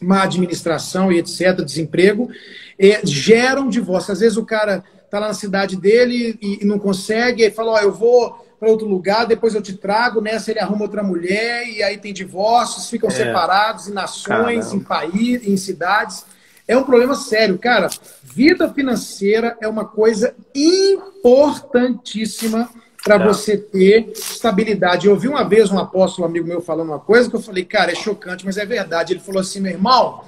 má 0.00 0.22
administração 0.22 1.12
e 1.12 1.18
etc., 1.18 1.62
desemprego, 1.62 2.30
é, 2.78 3.02
geram 3.04 3.68
divórcio. 3.68 4.12
Às 4.12 4.20
vezes 4.20 4.38
o 4.38 4.46
cara 4.46 4.82
está 5.12 5.18
lá 5.18 5.28
na 5.28 5.34
cidade 5.34 5.76
dele 5.76 6.38
e, 6.40 6.60
e 6.62 6.64
não 6.64 6.78
consegue, 6.78 7.44
e 7.44 7.50
fala: 7.50 7.72
Ó, 7.72 7.78
eu 7.80 7.92
vou 7.92 8.46
para 8.58 8.70
outro 8.70 8.88
lugar, 8.88 9.26
depois 9.26 9.54
eu 9.54 9.60
te 9.60 9.74
trago. 9.74 10.22
Nessa 10.22 10.50
ele 10.50 10.60
arruma 10.60 10.84
outra 10.84 11.02
mulher, 11.02 11.68
e 11.68 11.82
aí 11.82 11.98
tem 11.98 12.14
divórcios, 12.14 12.88
ficam 12.88 13.10
é. 13.10 13.12
separados 13.12 13.88
em 13.88 13.92
nações, 13.92 14.66
Caramba. 14.66 14.76
em 14.76 14.80
países, 14.80 15.46
em 15.46 15.58
cidades. 15.58 16.24
É 16.66 16.78
um 16.78 16.84
problema 16.84 17.14
sério, 17.14 17.58
cara. 17.58 17.90
Vida 18.22 18.72
financeira 18.72 19.58
é 19.60 19.68
uma 19.68 19.84
coisa 19.84 20.34
importantíssima 20.54 22.70
para 23.04 23.16
é. 23.16 23.26
você 23.26 23.58
ter 23.58 24.12
estabilidade. 24.14 25.06
Eu 25.06 25.12
ouvi 25.12 25.28
uma 25.28 25.44
vez 25.44 25.70
um 25.70 25.78
apóstolo 25.78 26.26
amigo 26.26 26.46
meu 26.46 26.62
falando 26.62 26.88
uma 26.88 27.00
coisa 27.00 27.28
que 27.28 27.36
eu 27.36 27.42
falei, 27.42 27.64
cara, 27.64 27.92
é 27.92 27.96
chocante, 27.96 28.46
mas 28.46 28.56
é 28.56 28.64
verdade. 28.64 29.12
Ele 29.12 29.20
falou 29.20 29.42
assim, 29.42 29.60
meu 29.60 29.72
irmão, 29.72 30.24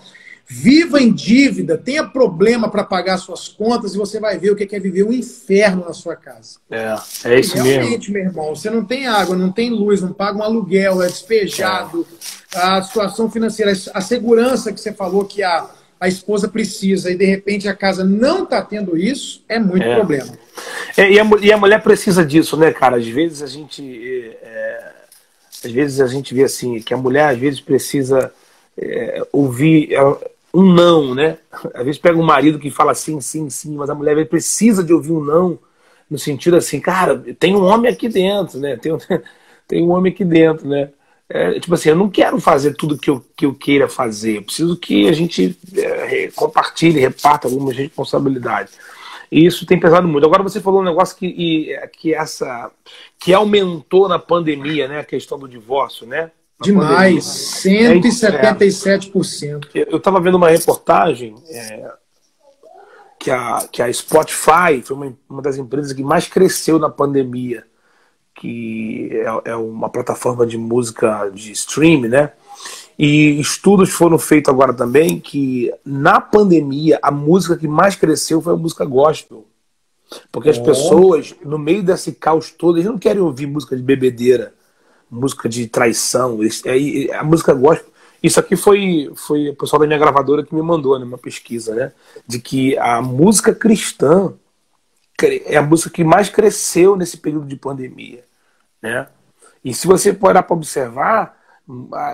viva 0.46 1.00
em 1.00 1.12
dívida, 1.12 1.78
tenha 1.78 2.04
problema 2.04 2.70
para 2.70 2.84
pagar 2.84 3.18
suas 3.18 3.48
contas 3.48 3.94
e 3.94 3.98
você 3.98 4.20
vai 4.20 4.38
ver 4.38 4.50
o 4.50 4.56
que 4.56 4.74
é 4.74 4.80
viver 4.80 5.04
um 5.04 5.12
inferno 5.12 5.84
na 5.84 5.92
sua 5.92 6.16
casa. 6.16 6.58
É, 6.70 6.96
é 7.24 7.40
isso 7.40 7.56
Realmente, 7.56 8.10
mesmo. 8.10 8.12
meu 8.12 8.22
irmão, 8.24 8.54
você 8.54 8.70
não 8.70 8.84
tem 8.84 9.06
água, 9.06 9.36
não 9.36 9.50
tem 9.50 9.70
luz, 9.70 10.02
não 10.02 10.12
paga 10.12 10.38
um 10.38 10.42
aluguel, 10.42 11.02
é 11.02 11.06
despejado. 11.06 12.06
É. 12.54 12.58
A 12.58 12.82
situação 12.82 13.30
financeira, 13.30 13.72
a 13.92 14.00
segurança 14.00 14.72
que 14.72 14.80
você 14.80 14.92
falou 14.92 15.24
que 15.24 15.42
a 15.42 15.68
a 16.04 16.08
esposa 16.08 16.48
precisa 16.48 17.10
e 17.10 17.16
de 17.16 17.24
repente 17.24 17.66
a 17.66 17.74
casa 17.74 18.04
não 18.04 18.44
está 18.44 18.60
tendo 18.60 18.96
isso, 18.96 19.42
é 19.48 19.58
muito 19.58 19.84
é. 19.84 19.94
problema. 19.94 20.36
É, 20.96 21.10
e, 21.10 21.18
a, 21.18 21.30
e, 21.40 21.52
a, 21.52 21.56
mulher 21.56 21.82
precisa 21.82 22.24
disso, 22.24 22.56
né, 22.56 22.72
cara? 22.72 22.96
Às 22.96 23.06
vezes 23.06 23.42
a 23.42 23.46
gente. 23.46 24.36
É, 24.42 24.92
às 25.64 25.72
vezes 25.72 26.00
a 26.00 26.06
gente 26.06 26.34
vê 26.34 26.44
assim, 26.44 26.80
que 26.80 26.92
a 26.92 26.96
mulher 26.96 27.30
às 27.30 27.38
vezes 27.38 27.58
precisa 27.58 28.30
é, 28.76 29.26
ouvir 29.32 29.94
um 30.54 30.72
não, 30.72 31.14
né? 31.14 31.38
Às 31.74 31.84
vezes 31.84 32.00
pega 32.00 32.16
um 32.16 32.22
marido 32.22 32.60
que 32.60 32.70
fala 32.70 32.94
sim, 32.94 33.20
sim, 33.20 33.50
sim, 33.50 33.74
mas 33.74 33.90
a 33.90 33.94
mulher 33.94 34.28
precisa 34.28 34.84
de 34.84 34.92
ouvir 34.92 35.10
um 35.10 35.22
não, 35.22 35.58
no 36.08 36.16
sentido 36.16 36.56
assim, 36.56 36.80
cara, 36.80 37.18
tem 37.38 37.56
um 37.56 37.64
homem 37.64 37.90
aqui 37.90 38.08
dentro, 38.08 38.60
né? 38.60 38.76
Tem, 38.76 38.92
tem 39.66 39.82
um 39.82 39.90
homem 39.90 40.12
aqui 40.12 40.24
dentro, 40.24 40.68
né? 40.68 40.90
É, 41.28 41.58
tipo 41.58 41.74
assim, 41.74 41.88
eu 41.88 41.96
não 41.96 42.08
quero 42.08 42.38
fazer 42.38 42.74
tudo 42.74 42.98
que 42.98 43.10
eu, 43.10 43.24
que 43.36 43.46
eu 43.46 43.54
queira 43.54 43.88
fazer. 43.88 44.36
Eu 44.36 44.42
preciso 44.42 44.76
que 44.76 45.08
a 45.08 45.12
gente 45.12 45.58
é, 45.76 46.30
compartilhe, 46.34 47.00
reparta 47.00 47.48
algumas 47.48 47.76
responsabilidades. 47.76 48.78
E 49.32 49.44
isso 49.44 49.66
tem 49.66 49.80
pesado 49.80 50.06
muito. 50.06 50.24
Agora 50.24 50.42
você 50.42 50.60
falou 50.60 50.80
um 50.80 50.84
negócio 50.84 51.16
que, 51.16 51.26
e, 51.26 51.88
que 51.88 52.14
essa 52.14 52.70
que 53.18 53.32
aumentou 53.32 54.08
na 54.08 54.18
pandemia, 54.18 54.86
né? 54.86 55.00
A 55.00 55.04
questão 55.04 55.38
do 55.38 55.48
divórcio, 55.48 56.06
né? 56.06 56.30
Na 56.72 56.80
Demais, 56.80 57.62
pandemia. 57.62 58.00
177%. 58.00 59.68
É, 59.74 59.86
eu 59.92 59.98
estava 59.98 60.20
vendo 60.20 60.36
uma 60.36 60.48
reportagem 60.48 61.34
é, 61.48 61.92
que, 63.18 63.30
a, 63.30 63.68
que 63.70 63.82
a 63.82 63.92
Spotify 63.92 64.82
foi 64.82 64.96
uma, 64.96 65.16
uma 65.28 65.42
das 65.42 65.56
empresas 65.56 65.92
que 65.92 66.02
mais 66.02 66.26
cresceu 66.26 66.78
na 66.78 66.88
pandemia 66.90 67.64
que 68.34 69.10
é, 69.12 69.52
é 69.52 69.56
uma 69.56 69.88
plataforma 69.88 70.46
de 70.46 70.58
música 70.58 71.30
de 71.30 71.52
streaming, 71.52 72.08
né? 72.08 72.32
E 72.98 73.40
estudos 73.40 73.90
foram 73.90 74.18
feitos 74.18 74.52
agora 74.52 74.72
também 74.72 75.18
que 75.18 75.72
na 75.84 76.20
pandemia 76.20 76.98
a 77.02 77.10
música 77.10 77.56
que 77.56 77.66
mais 77.66 77.96
cresceu 77.96 78.40
foi 78.40 78.52
a 78.52 78.56
música 78.56 78.84
gospel. 78.84 79.46
Porque 80.30 80.48
as 80.48 80.58
oh. 80.58 80.62
pessoas, 80.62 81.34
no 81.44 81.58
meio 81.58 81.82
desse 81.82 82.12
caos 82.12 82.50
todo, 82.50 82.76
eles 82.76 82.88
não 82.88 82.98
querem 82.98 83.22
ouvir 83.22 83.46
música 83.46 83.76
de 83.76 83.82
bebedeira, 83.82 84.54
música 85.14 85.48
de 85.48 85.66
traição. 85.66 86.38
É, 86.64 87.14
a 87.16 87.24
música 87.24 87.54
gospel. 87.54 87.92
Isso 88.22 88.40
aqui 88.40 88.56
foi, 88.56 89.12
foi 89.14 89.50
o 89.50 89.56
pessoal 89.56 89.80
da 89.80 89.86
minha 89.86 89.98
gravadora 89.98 90.44
que 90.44 90.54
me 90.54 90.62
mandou, 90.62 90.98
né, 90.98 91.04
uma 91.04 91.18
pesquisa, 91.18 91.74
né? 91.74 91.92
De 92.26 92.38
que 92.38 92.76
a 92.78 93.02
música 93.02 93.54
cristã 93.54 94.32
é 95.46 95.56
a 95.56 95.62
música 95.62 95.90
que 95.90 96.02
mais 96.02 96.28
cresceu 96.28 96.96
nesse 96.96 97.18
período 97.18 97.46
de 97.46 97.56
pandemia, 97.56 98.24
né? 98.82 99.08
E 99.64 99.72
se 99.72 99.86
você 99.86 100.12
parar 100.12 100.42
para 100.42 100.56
observar, 100.56 101.38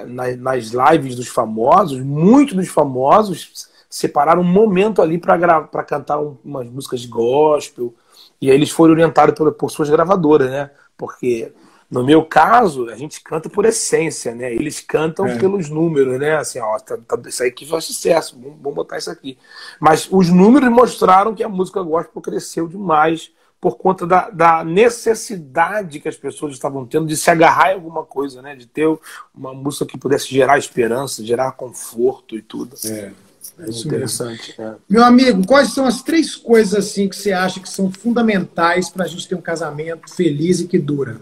nas 0.07 0.67
lives 0.67 1.17
dos 1.17 1.29
famosos, 1.29 2.01
muitos 2.01 2.55
dos 2.55 2.69
famosos 2.69 3.69
separaram 3.89 4.43
um 4.43 4.45
momento 4.45 5.03
ali 5.03 5.19
para 5.19 5.85
cantar 5.85 6.21
umas 6.21 6.69
músicas 6.69 7.01
de 7.01 7.09
gospel, 7.09 7.95
e 8.41 8.51
aí 8.51 8.57
eles 8.57 8.71
foram 8.71 8.93
orientados 8.93 9.35
por, 9.35 9.53
por 9.53 9.71
suas 9.71 9.91
gravadoras, 9.91 10.51
né? 10.51 10.71
Porque 10.97 11.53
no 11.91 12.05
meu 12.05 12.25
caso, 12.25 12.89
a 12.89 12.97
gente 12.97 13.21
canta 13.21 13.49
por 13.49 13.65
essência, 13.65 14.33
né? 14.33 14.55
Eles 14.55 14.79
cantam 14.81 15.27
é. 15.27 15.37
pelos 15.37 15.69
números, 15.69 16.21
né? 16.21 16.37
Assim, 16.37 16.61
ó, 16.61 16.79
tá, 16.79 16.97
tá, 16.97 17.19
isso 17.29 17.43
aqui 17.43 17.67
faz 17.67 17.85
sucesso, 17.85 18.39
vamos, 18.41 18.59
vamos 18.61 18.77
botar 18.77 18.97
isso 18.99 19.11
aqui. 19.11 19.37
Mas 19.81 20.09
os 20.09 20.29
números 20.29 20.71
mostraram 20.71 21.35
que 21.35 21.43
a 21.43 21.49
música 21.49 21.83
gospel 21.83 22.23
cresceu 22.23 22.69
demais 22.69 23.33
por 23.61 23.77
conta 23.77 24.07
da, 24.07 24.31
da, 24.31 24.65
necessidade 24.65 25.99
que 25.99 26.09
as 26.09 26.17
pessoas 26.17 26.53
estavam 26.53 26.87
tendo 26.87 27.07
de 27.07 27.17
se 27.17 27.29
agarrar 27.29 27.73
em 27.73 27.75
alguma 27.75 28.05
coisa, 28.05 28.41
né? 28.41 28.55
De 28.55 28.67
ter 28.67 28.89
uma 29.35 29.53
música 29.53 29.85
que 29.85 29.99
pudesse 29.99 30.29
gerar 30.29 30.59
esperança, 30.59 31.25
gerar 31.25 31.53
conforto 31.53 32.37
e 32.37 32.41
tudo. 32.41 32.77
É, 32.85 33.11
é 33.59 33.69
isso 33.69 33.89
interessante. 33.89 34.55
É. 34.57 34.75
Meu 34.89 35.03
amigo, 35.03 35.45
quais 35.45 35.75
são 35.75 35.85
as 35.87 36.03
três 36.03 36.37
coisas 36.37 36.87
assim 36.87 37.09
que 37.09 37.17
você 37.17 37.33
acha 37.33 37.59
que 37.59 37.69
são 37.69 37.91
fundamentais 37.91 38.89
para 38.89 39.05
a 39.05 39.09
gente 39.09 39.27
ter 39.27 39.35
um 39.35 39.43
casamento 39.43 40.09
feliz 40.15 40.61
e 40.61 40.69
que 40.69 40.79
dura? 40.79 41.21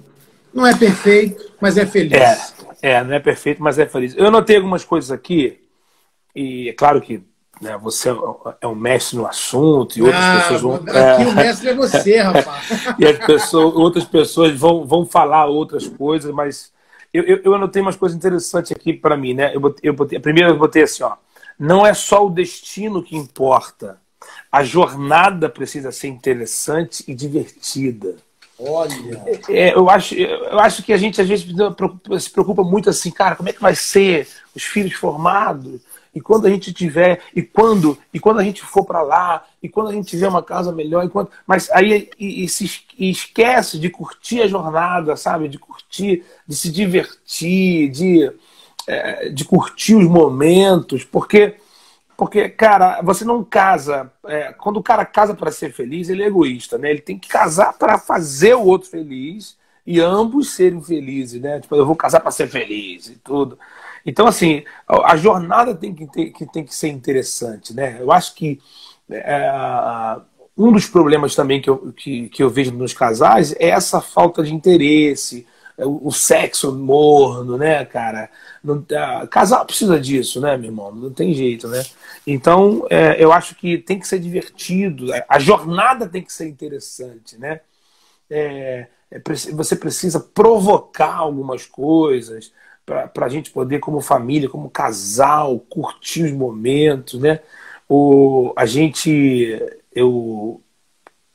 Não 0.59 0.67
é 0.67 0.77
perfeito, 0.77 1.53
mas 1.61 1.79
é 1.79 1.87
feliz. 1.87 2.13
É, 2.83 2.95
é, 2.95 3.05
não 3.05 3.15
é 3.15 3.21
perfeito, 3.21 3.63
mas 3.63 3.79
é 3.79 3.87
feliz. 3.87 4.13
Eu 4.17 4.29
notei 4.29 4.57
algumas 4.57 4.85
coisas 4.85 5.13
aqui, 5.13 5.61
e 6.35 6.69
é 6.69 6.73
claro 6.73 7.01
que 7.01 7.23
né, 7.63 7.79
você 7.81 8.09
é 8.61 8.67
um 8.67 8.75
mestre 8.75 9.17
no 9.17 9.25
assunto 9.25 9.97
e 9.97 10.03
outras 10.03 10.21
ah, 10.21 10.41
pessoas 10.41 10.61
vão. 10.61 10.75
Aqui 10.75 11.23
é, 11.23 11.27
o 11.29 11.33
mestre 11.33 11.69
é 11.69 11.75
você, 11.75 12.19
rapaz. 12.23 12.69
e 12.99 13.07
as 13.07 13.19
pessoas, 13.25 13.75
outras 13.77 14.05
pessoas 14.05 14.59
vão, 14.59 14.85
vão 14.85 15.07
falar 15.07 15.47
outras 15.47 15.87
coisas, 15.87 16.33
mas 16.33 16.73
eu, 17.15 17.23
eu, 17.23 17.41
eu 17.45 17.55
anotei 17.55 17.81
umas 17.81 17.95
coisas 17.97 18.19
interessantes 18.19 18.73
aqui 18.73 18.93
para 18.93 19.17
mim, 19.17 19.35
né? 19.35 19.55
Eu 19.55 19.61
botei, 19.61 19.89
eu 19.89 19.95
botei, 19.95 20.19
primeiro 20.19 20.51
eu 20.51 20.59
botei 20.59 20.83
assim, 20.83 21.05
ó. 21.05 21.15
Não 21.57 21.87
é 21.87 21.95
só 21.95 22.27
o 22.27 22.31
destino 22.31 23.01
que 23.01 23.17
importa. 23.17 24.01
A 24.51 24.65
jornada 24.65 25.49
precisa 25.49 25.93
ser 25.93 26.09
interessante 26.09 27.05
e 27.07 27.15
divertida. 27.15 28.17
Olha. 28.59 29.23
É, 29.49 29.75
eu, 29.75 29.89
acho, 29.89 30.15
eu 30.15 30.59
acho 30.59 30.83
que 30.83 30.93
a 30.93 30.97
gente 30.97 31.21
às 31.21 31.29
vezes 31.29 31.47
se 32.21 32.31
preocupa 32.31 32.65
muito 32.65 32.91
assim, 32.91 33.11
cara, 33.11 33.37
como 33.37 33.49
é 33.49 33.53
que 33.53 33.61
vai 33.61 33.75
ser 33.75 34.27
os 34.55 34.65
filhos 34.65 34.95
formados? 34.95 35.81
E 36.15 36.21
quando 36.21 36.47
a 36.47 36.51
gente 36.51 36.73
tiver, 36.73 37.21
e 37.35 37.43
quando, 37.43 37.97
e 38.13 38.19
quando 38.19 38.41
a 38.41 38.43
gente 38.43 38.63
for 38.63 38.85
para 38.85 39.03
lá, 39.03 39.45
e 39.63 39.69
quando 39.69 39.91
a 39.91 39.93
gente 39.93 40.09
tiver 40.09 40.27
uma 40.27 40.43
casa 40.43 40.73
melhor, 40.73 41.05
e 41.05 41.09
quando, 41.09 41.31
mas 41.47 41.71
aí 41.71 42.11
e, 42.19 42.45
e 42.45 42.49
se 42.49 42.69
esquece 42.99 43.79
de 43.79 43.89
curtir 43.89 44.43
a 44.43 44.49
jornada, 44.49 45.15
sabe? 45.17 45.49
De 45.49 45.59
curtir, 45.59 46.25
de 46.47 46.57
se 46.57 46.73
divertir, 46.73 47.91
de, 47.91 48.33
é, 48.89 49.29
de 49.29 49.45
curtir 49.45 49.95
os 49.95 50.07
momentos, 50.09 51.05
porque 51.05 51.55
porque, 52.19 52.49
cara, 52.49 53.01
você 53.01 53.25
não 53.25 53.45
casa. 53.45 54.11
É, 54.27 54.53
quando 54.53 54.79
o 54.79 54.83
cara 54.83 55.07
casa 55.07 55.35
para 55.37 55.53
ser 55.53 55.73
feliz, 55.73 56.09
ele 56.09 56.25
é 56.25 56.27
egoísta, 56.27 56.77
né? 56.77 56.91
Ele 56.91 57.01
tem 57.01 57.17
que 57.17 57.29
casar 57.29 57.79
para 57.79 57.97
fazer 57.97 58.55
o 58.55 58.65
outro 58.65 58.91
feliz 58.91 59.57
e 59.87 60.01
ambos 60.01 60.51
serem 60.51 60.83
felizes, 60.83 61.41
né? 61.41 61.61
Tipo, 61.61 61.77
eu 61.77 61.87
vou 61.87 61.95
casar 61.95 62.19
para 62.19 62.33
ser 62.33 62.49
feliz 62.49 63.07
e 63.07 63.15
tudo. 63.19 63.57
Então, 64.05 64.27
assim, 64.27 64.65
a 64.89 65.17
jornada 65.17 65.77
tem 65.77 65.95
que, 65.95 66.09
ter, 66.09 66.31
que, 66.33 66.45
tem 66.45 66.65
que 66.65 66.75
ser 66.75 66.89
interessante, 66.89 67.73
né? 67.73 67.99
Eu 68.01 68.11
acho 68.11 68.35
que 68.35 68.61
é, 69.09 70.17
um 70.57 70.73
dos 70.73 70.89
problemas 70.89 71.37
também 71.37 71.63
que 71.63 71.71
eu, 71.71 71.93
que, 71.93 72.29
que 72.31 72.43
eu 72.43 72.51
vejo 72.51 72.73
nos 72.73 72.93
casais 72.93 73.55
é 73.61 73.69
essa 73.69 74.01
falta 74.01 74.43
de 74.43 74.53
interesse, 74.53 75.47
é 75.79 75.87
o, 75.87 76.11
sexo 76.11 76.73
morno, 76.73 77.57
né, 77.57 77.85
cara? 77.85 78.29
Não, 78.63 78.85
casal 79.31 79.65
precisa 79.65 79.99
disso, 80.01 80.41
né, 80.41 80.57
meu 80.57 80.71
irmão? 80.71 80.93
Não 80.93 81.13
tem 81.13 81.33
jeito, 81.33 81.69
né? 81.69 81.85
Então, 82.27 82.85
é, 82.91 83.23
eu 83.23 83.33
acho 83.33 83.55
que 83.55 83.79
tem 83.79 83.99
que 83.99 84.09
ser 84.09 84.19
divertido, 84.19 85.07
a 85.29 85.39
jornada 85.39 86.09
tem 86.09 86.23
que 86.23 86.33
ser 86.33 86.49
interessante, 86.49 87.39
né? 87.39 87.61
É, 88.29 88.89
é 89.09 89.23
você 89.53 89.77
precisa 89.77 90.19
provocar 90.19 91.15
algumas 91.15 91.65
coisas 91.65 92.53
para 92.85 93.27
a 93.27 93.29
gente 93.29 93.51
poder, 93.53 93.79
como 93.79 94.01
família, 94.01 94.49
como 94.49 94.71
casal, 94.71 95.61
curtir 95.61 96.25
os 96.25 96.33
momentos, 96.33 97.21
né? 97.21 97.41
O, 97.89 98.53
a 98.57 98.67
gente, 98.67 99.59
eu 99.95 100.61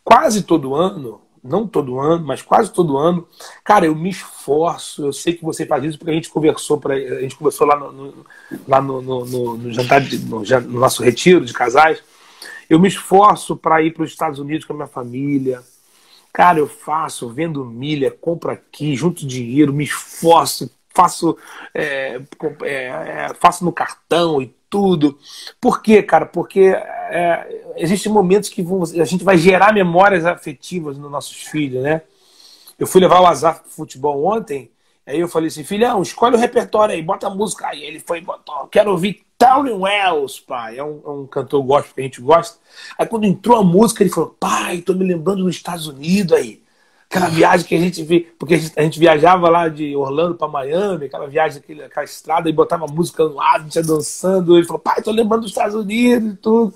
quase 0.03 0.43
todo 0.43 0.75
ano 0.75 1.22
não 1.43 1.67
todo 1.67 1.99
ano, 1.99 2.25
mas 2.25 2.41
quase 2.41 2.71
todo 2.71 2.97
ano. 2.97 3.27
Cara, 3.63 3.86
eu 3.86 3.95
me 3.95 4.10
esforço, 4.10 5.06
eu 5.08 5.13
sei 5.13 5.34
que 5.34 5.43
você 5.43 5.65
faz 5.65 5.84
isso 5.84 5.97
porque 5.97 6.12
a 6.12 6.15
gente 6.15 6.29
conversou, 6.29 6.79
pra, 6.79 6.93
a 6.93 7.21
gente 7.21 7.36
conversou 7.36 7.67
lá 7.67 7.77
no, 7.77 7.91
no 7.91 8.25
lá 8.67 8.82
no, 8.82 9.01
no, 9.01 9.25
no, 9.58 9.71
jantar, 9.71 10.01
de, 10.01 10.17
no, 10.19 10.43
nosso 10.69 11.03
retiro 11.03 11.45
de 11.45 11.53
casais. 11.53 12.01
Eu 12.69 12.79
me 12.79 12.88
esforço 12.88 13.58
para 13.58 13.82
ir 13.82 13.93
para 13.93 14.03
os 14.03 14.12
Estados 14.12 14.39
Unidos 14.39 14.65
com 14.65 14.73
a 14.73 14.75
minha 14.77 14.88
família. 14.88 15.62
Cara, 16.32 16.58
eu 16.58 16.67
faço, 16.67 17.29
vendo 17.29 17.63
milha, 17.63 18.10
compro 18.10 18.49
aqui, 18.49 18.95
junto 18.95 19.27
dinheiro, 19.27 19.71
me 19.71 19.84
esforço, 19.84 20.71
faço, 20.93 21.38
é, 21.73 22.19
é, 22.63 22.86
é, 22.86 23.32
faço 23.39 23.65
no 23.65 23.71
cartão 23.71 24.41
e 24.41 24.53
tudo. 24.69 25.17
Por 25.60 25.82
quê, 25.82 26.01
cara? 26.01 26.25
Porque 26.25 26.62
é, 26.62 27.73
existem 27.77 28.12
momentos 28.12 28.49
que 28.49 28.62
vão, 28.62 28.84
a 28.84 29.06
gente 29.06 29.23
vai 29.23 29.38
gerar 29.38 29.73
memórias 29.73 30.25
afetivas 30.25 30.97
nos 30.97 31.12
nossos 31.12 31.43
filhos, 31.43 31.84
né? 31.84 32.01
Eu 32.79 32.88
fui 32.88 32.99
levar 32.99 33.21
o 33.21 33.27
Azar 33.27 33.62
pro 33.62 33.69
futebol 33.69 34.25
ontem, 34.25 34.71
aí 35.06 35.19
eu 35.19 35.27
falei 35.27 35.47
assim, 35.47 35.63
filhão, 35.63 36.01
escolhe 36.01 36.36
o 36.36 36.39
repertório 36.39 36.95
aí, 36.95 37.01
bota 37.01 37.27
a 37.27 37.29
música 37.29 37.67
aí. 37.67 37.84
Ele 37.84 37.99
foi, 37.99 38.19
botou, 38.19 38.67
quero 38.67 38.91
ouvir 38.91 39.23
Townie 39.38 39.73
Wells, 39.73 40.39
pai. 40.39 40.79
É 40.79 40.84
um, 40.84 41.01
é 41.06 41.10
um 41.10 41.27
cantor 41.27 41.62
gospel 41.63 41.93
que 41.93 42.01
a 42.01 42.03
gente 42.06 42.21
gosta. 42.21 42.58
Aí 42.97 43.06
quando 43.06 43.25
entrou 43.25 43.58
a 43.58 43.63
música, 43.63 44.01
ele 44.01 44.10
falou, 44.10 44.36
pai, 44.39 44.79
tô 44.79 44.93
me 44.93 45.06
lembrando 45.06 45.43
dos 45.43 45.56
Estados 45.56 45.88
Unidos 45.88 46.36
aí. 46.36 46.62
Aquela 47.13 47.30
viagem 47.30 47.67
que 47.67 47.76
a 47.76 47.80
gente 47.80 48.04
vi, 48.04 48.21
porque 48.39 48.56
a 48.56 48.58
gente, 48.58 48.73
a 48.76 48.82
gente 48.82 48.99
viajava 48.99 49.47
lá 49.47 49.69
de 49.69 49.95
Orlando 49.95 50.34
para 50.34 50.47
Miami, 50.47 51.06
aquela 51.06 51.28
viagem, 51.28 51.62
aquela, 51.63 51.86
aquela 51.86 52.04
estrada, 52.04 52.49
e 52.49 52.54
botava 52.54 52.88
música 52.88 53.23
no 53.23 53.39
ar, 53.39 53.60
a 53.60 53.60
gente 53.60 53.76
ia 53.76 53.84
dançando. 53.84 54.58
Ele 54.58 54.65
falou, 54.65 54.80
pai, 54.80 54.99
tô 55.04 55.12
lembrando 55.12 55.41
dos 55.41 55.52
Estados 55.52 55.76
Unidos 55.76 56.34
e 56.34 56.36
tudo. 56.38 56.73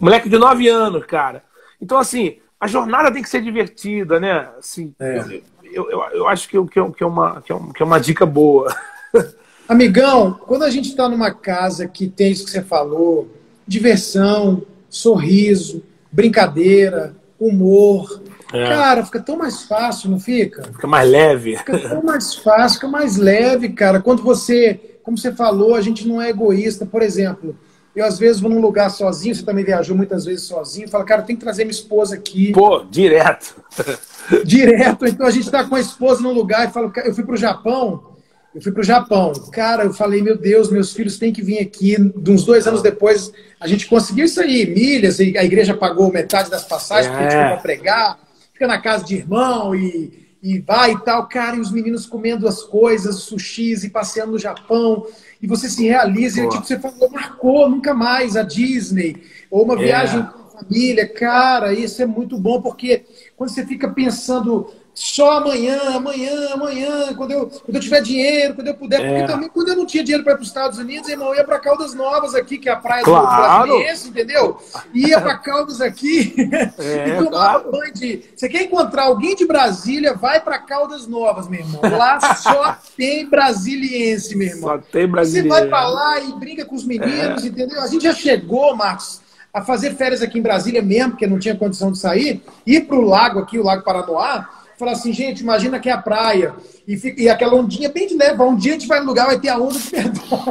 Moleque 0.00 0.26
de 0.26 0.38
9 0.38 0.66
anos, 0.68 1.04
cara. 1.04 1.44
Então, 1.82 1.98
assim, 1.98 2.38
a 2.58 2.66
jornada 2.66 3.12
tem 3.12 3.22
que 3.22 3.28
ser 3.28 3.42
divertida, 3.42 4.18
né? 4.18 4.48
Assim, 4.58 4.94
é. 4.98 5.42
eu, 5.64 5.90
eu, 5.90 6.00
eu, 6.12 6.28
acho 6.28 6.48
que, 6.48 6.56
que, 6.64 6.90
que, 6.92 7.02
é 7.02 7.06
uma, 7.06 7.42
que, 7.42 7.52
é 7.52 7.54
uma, 7.54 7.72
que 7.74 7.82
é 7.82 7.84
uma 7.84 8.00
dica 8.00 8.24
boa. 8.24 8.74
Amigão, 9.68 10.32
quando 10.46 10.62
a 10.62 10.70
gente 10.70 10.88
está 10.88 11.10
numa 11.10 11.30
casa 11.30 11.86
que 11.86 12.08
tem 12.08 12.32
isso 12.32 12.46
que 12.46 12.50
você 12.50 12.62
falou, 12.62 13.28
diversão, 13.66 14.62
sorriso, 14.88 15.84
brincadeira, 16.10 17.14
humor, 17.38 18.22
é. 18.52 18.68
Cara, 18.68 19.04
fica 19.04 19.20
tão 19.20 19.36
mais 19.36 19.62
fácil, 19.62 20.10
não 20.10 20.18
fica? 20.18 20.62
Fica 20.64 20.86
mais 20.86 21.08
leve. 21.08 21.56
Fica 21.56 21.78
tão 21.78 22.02
mais 22.02 22.34
fácil, 22.34 22.76
fica 22.76 22.88
mais 22.88 23.16
leve, 23.16 23.70
cara. 23.70 24.00
Quando 24.00 24.22
você, 24.22 24.98
como 25.02 25.18
você 25.18 25.32
falou, 25.32 25.74
a 25.74 25.80
gente 25.80 26.08
não 26.08 26.20
é 26.20 26.30
egoísta. 26.30 26.86
Por 26.86 27.02
exemplo, 27.02 27.56
eu 27.94 28.04
às 28.04 28.18
vezes 28.18 28.40
vou 28.40 28.50
num 28.50 28.60
lugar 28.60 28.90
sozinho, 28.90 29.34
você 29.34 29.44
também 29.44 29.64
viajou 29.64 29.96
muitas 29.96 30.24
vezes 30.24 30.44
sozinho, 30.44 30.88
fala, 30.88 31.04
cara, 31.04 31.22
tem 31.22 31.36
que 31.36 31.42
trazer 31.42 31.64
minha 31.64 31.72
esposa 31.72 32.14
aqui. 32.14 32.52
Pô, 32.52 32.84
direto. 32.84 33.56
Direto. 34.44 35.06
Então 35.06 35.26
a 35.26 35.30
gente 35.30 35.46
está 35.46 35.64
com 35.64 35.74
a 35.74 35.80
esposa 35.80 36.20
num 36.20 36.32
lugar 36.32 36.68
e 36.68 36.70
fala, 36.70 36.92
eu 37.02 37.14
fui 37.14 37.24
para 37.24 37.32
o 37.32 37.38
Japão, 37.38 38.12
eu 38.54 38.60
fui 38.60 38.70
para 38.70 38.82
o 38.82 38.84
Japão. 38.84 39.32
Cara, 39.50 39.84
eu 39.84 39.94
falei, 39.94 40.20
meu 40.20 40.36
Deus, 40.36 40.70
meus 40.70 40.92
filhos 40.92 41.18
têm 41.18 41.32
que 41.32 41.40
vir 41.40 41.60
aqui. 41.60 41.96
Uns 42.28 42.44
dois 42.44 42.66
anos 42.66 42.82
depois, 42.82 43.32
a 43.58 43.66
gente 43.66 43.86
conseguiu 43.86 44.26
isso 44.26 44.38
aí, 44.38 44.66
milhas, 44.66 45.18
a 45.18 45.44
igreja 45.44 45.74
pagou 45.74 46.12
metade 46.12 46.50
das 46.50 46.64
passagens 46.64 47.14
é. 47.14 47.28
para 47.28 47.56
pregar 47.56 48.27
fica 48.58 48.66
na 48.66 48.78
casa 48.78 49.04
de 49.04 49.14
irmão 49.14 49.72
e, 49.72 50.26
e 50.42 50.58
vai 50.58 50.90
e 50.90 50.98
tal, 51.04 51.28
cara, 51.28 51.54
e 51.54 51.60
os 51.60 51.70
meninos 51.70 52.06
comendo 52.06 52.48
as 52.48 52.60
coisas, 52.60 53.20
sushis 53.20 53.84
e 53.84 53.90
passeando 53.90 54.32
no 54.32 54.38
Japão, 54.38 55.06
e 55.40 55.46
você 55.46 55.70
se 55.70 55.84
realiza, 55.84 56.42
e 56.42 56.48
tipo, 56.48 56.66
você 56.66 56.76
falou, 56.76 57.08
marcou 57.08 57.70
nunca 57.70 57.94
mais 57.94 58.36
a 58.36 58.42
Disney, 58.42 59.22
ou 59.48 59.64
uma 59.64 59.74
é. 59.74 59.84
viagem 59.84 60.22
com 60.24 60.40
a 60.40 60.62
família, 60.62 61.08
cara, 61.08 61.72
isso 61.72 62.02
é 62.02 62.06
muito 62.06 62.36
bom, 62.36 62.60
porque 62.60 63.04
quando 63.36 63.50
você 63.50 63.64
fica 63.64 63.88
pensando 63.88 64.68
só 64.98 65.38
amanhã, 65.38 65.78
amanhã, 65.94 66.54
amanhã, 66.54 67.14
quando 67.14 67.30
eu, 67.30 67.46
quando 67.46 67.76
eu 67.76 67.80
tiver 67.80 68.02
dinheiro, 68.02 68.54
quando 68.54 68.66
eu 68.66 68.74
puder. 68.74 68.98
Porque 68.98 69.22
é. 69.22 69.26
também, 69.28 69.48
quando 69.48 69.68
eu 69.68 69.76
não 69.76 69.86
tinha 69.86 70.02
dinheiro 70.02 70.24
para 70.24 70.32
ir 70.32 70.36
para 70.36 70.42
os 70.42 70.48
Estados 70.48 70.76
Unidos, 70.76 71.08
irmão, 71.08 71.28
eu 71.28 71.36
ia 71.36 71.44
para 71.44 71.60
Caldas 71.60 71.94
Novas 71.94 72.34
aqui, 72.34 72.58
que 72.58 72.68
é 72.68 72.72
a 72.72 72.76
praia 72.76 73.04
claro. 73.04 73.28
do 73.28 73.76
Brasiliense, 73.76 74.08
entendeu? 74.08 74.60
Ia 74.92 75.20
para 75.20 75.38
Caldas 75.38 75.80
aqui 75.80 76.34
é, 76.78 77.08
e 77.14 77.24
tomava 77.24 77.60
claro. 77.60 77.70
banho 77.70 77.94
de. 77.94 78.24
Você 78.34 78.48
quer 78.48 78.62
encontrar 78.62 79.04
alguém 79.04 79.36
de 79.36 79.46
Brasília, 79.46 80.14
vai 80.14 80.40
para 80.40 80.58
Caldas 80.58 81.06
Novas, 81.06 81.48
meu 81.48 81.60
irmão. 81.60 81.80
Lá 81.96 82.34
só 82.34 82.76
tem 82.98 83.24
brasiliense, 83.28 84.34
meu 84.34 84.48
irmão. 84.48 84.70
Só 84.70 84.78
tem 84.78 85.06
brasiliense. 85.06 85.48
Você 85.48 85.60
vai 85.60 85.68
para 85.68 85.88
lá 85.88 86.18
e 86.18 86.32
brinca 86.32 86.64
com 86.64 86.74
os 86.74 86.84
meninos, 86.84 87.44
é. 87.44 87.46
entendeu? 87.46 87.80
A 87.80 87.86
gente 87.86 88.02
já 88.02 88.12
chegou, 88.12 88.74
Marcos 88.74 89.20
a 89.52 89.62
fazer 89.62 89.94
férias 89.94 90.20
aqui 90.20 90.38
em 90.38 90.42
Brasília 90.42 90.82
mesmo, 90.82 91.12
porque 91.12 91.26
não 91.26 91.38
tinha 91.38 91.56
condição 91.56 91.90
de 91.90 91.98
sair, 91.98 92.42
ir 92.66 92.82
para 92.82 92.96
o 92.96 93.02
lago 93.02 93.38
aqui, 93.40 93.58
o 93.58 93.64
Lago 93.64 93.82
Paranoá, 93.82 94.57
falar 94.78 94.92
assim, 94.92 95.12
gente, 95.12 95.40
imagina 95.40 95.80
que 95.80 95.88
é 95.88 95.92
a 95.92 96.00
praia 96.00 96.54
e, 96.86 96.96
fica, 96.96 97.20
e 97.20 97.28
aquela 97.28 97.54
ondinha 97.54 97.88
bem 97.88 98.06
de 98.06 98.14
leve. 98.14 98.40
Um 98.42 98.56
dia 98.56 98.72
a 98.72 98.78
gente 98.78 98.86
vai 98.86 99.00
no 99.00 99.06
lugar, 99.06 99.26
vai 99.26 99.38
ter 99.38 99.48
a 99.48 99.58
onda 99.58 99.78
de 99.78 99.90
perdão. 99.90 100.44